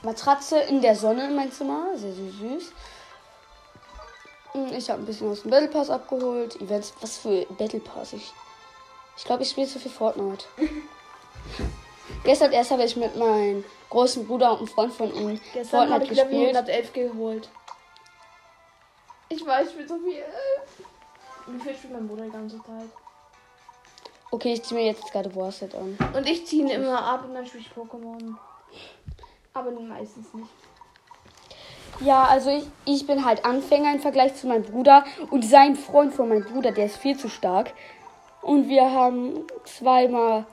Matratze 0.03 0.59
in 0.61 0.81
der 0.81 0.95
Sonne 0.95 1.27
in 1.27 1.35
meinem 1.35 1.53
Zimmer. 1.53 1.89
Sehr, 1.97 2.13
sehr 2.13 2.31
süß. 2.31 2.73
Hm, 4.53 4.73
Ich 4.73 4.89
habe 4.91 5.03
ein 5.03 5.07
bisschen 5.07 5.31
aus 5.31 5.43
dem 5.43 5.51
Battle 5.51 5.69
Pass 5.69 5.91
abgeholt. 5.91 6.61
Events, 6.61 6.93
was 7.01 7.19
für 7.19 7.47
Battle 7.59 7.81
Pass? 7.81 8.13
Ich 8.13 8.33
ich 9.17 9.25
glaube, 9.25 9.43
ich 9.43 9.51
spiele 9.51 9.67
zu 9.67 9.79
viel 9.79 9.91
Fortnite. 9.91 10.47
Gestern 12.25 12.53
erst 12.53 12.71
habe 12.71 12.85
ich 12.85 12.97
mit 12.97 13.17
meinem 13.17 13.65
großen 13.89 14.27
Bruder 14.27 14.53
und 14.53 14.59
einem 14.59 14.69
Freund 14.69 14.93
von 14.93 15.15
ihm 15.15 15.41
Gestern 15.53 15.81
habe 15.81 16.05
Fortnite 16.05 16.13
ich 16.13 16.19
gespielt. 16.19 16.57
111 16.57 16.93
geholt. 16.93 17.49
Ich 19.29 19.47
weiß, 19.47 19.69
ich 19.71 19.77
bin 19.77 19.89
so 19.89 19.99
viel. 19.99 20.23
Wie 21.47 21.61
viel 21.61 21.75
spielt 21.75 21.93
mein 21.93 22.07
Bruder 22.07 22.25
die 22.25 22.31
ganze 22.31 22.57
Zeit? 22.59 22.89
Okay, 24.33 24.53
ich 24.53 24.63
ziehe 24.63 24.81
mir 24.81 24.87
jetzt 24.87 25.11
gerade 25.11 25.35
Warset 25.35 25.75
an. 25.75 25.97
Und 26.15 26.29
ich 26.29 26.47
ziehe 26.47 26.63
ihn 26.63 26.69
immer 26.69 27.03
ab 27.03 27.25
und 27.25 27.35
dann 27.35 27.47
spiele 27.47 27.65
ich 27.65 27.71
Pokémon. 27.71 28.37
Aber 29.53 29.71
meistens 29.73 30.33
nicht. 30.35 30.49
Ja, 32.01 32.25
also 32.25 32.51
ich, 32.51 32.65
ich 32.85 33.07
bin 33.07 33.25
halt 33.25 33.45
Anfänger 33.45 33.93
im 33.93 34.01
Vergleich 34.01 34.35
zu 34.35 34.47
meinem 34.47 34.63
Bruder 34.63 35.05
und 35.31 35.45
sein 35.45 35.77
Freund 35.77 36.15
von 36.15 36.29
meinem 36.29 36.45
Bruder, 36.45 36.73
der 36.73 36.87
ist 36.87 36.97
viel 36.97 37.17
zu 37.17 37.29
stark. 37.29 37.73
Und 38.43 38.69
wir 38.69 38.91
haben 38.91 39.45
zweimal. 39.65 40.47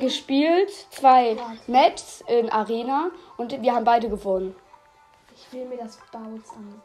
Gespielt, 0.00 0.70
zwei 0.90 1.36
Matches 1.66 2.22
in 2.26 2.50
Arena 2.50 3.10
und 3.36 3.60
wir 3.62 3.74
haben 3.74 3.84
beide 3.84 4.08
gewonnen. 4.08 4.54
Ich 5.34 5.52
will 5.52 5.66
mir 5.66 5.78
das 5.78 5.98
Bouts 6.12 6.50
ansehen. 6.50 6.82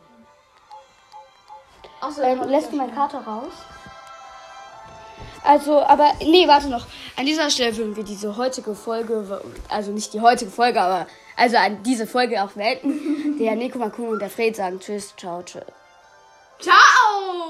Außer 2.02 2.24
Ähm, 2.24 2.43
lässt 2.50 2.72
du 2.72 2.78
meine 2.78 2.91
Karte 2.91 3.17
raus? 3.17 3.54
Also, 5.43 5.80
aber 5.82 6.12
nee, 6.22 6.48
warte 6.48 6.69
noch. 6.69 6.86
An 7.15 7.26
dieser 7.26 7.50
Stelle 7.50 7.76
würden 7.78 7.95
wir 7.95 8.04
diese 8.04 8.38
heutige 8.38 8.76
Folge, 8.76 9.41
also 9.69 9.91
nicht 9.91 10.13
die 10.13 10.22
heutige 10.22 10.52
Folge, 10.52 10.82
aber 10.82 11.08
also 11.36 11.58
an 11.58 11.84
diese 11.84 12.08
Folge 12.08 12.43
auch 12.43 12.52
beenden. 12.52 13.38
der 13.39 13.56
Nico 13.56 13.80
Makun 13.80 14.10
und 14.10 14.19
der 14.19 14.30
Fred 14.30 14.56
sagen 14.56 14.80
Tschüss, 14.80 15.13
ciao, 15.17 15.41
tschüss. 15.43 15.63
Ciao! 16.60 17.50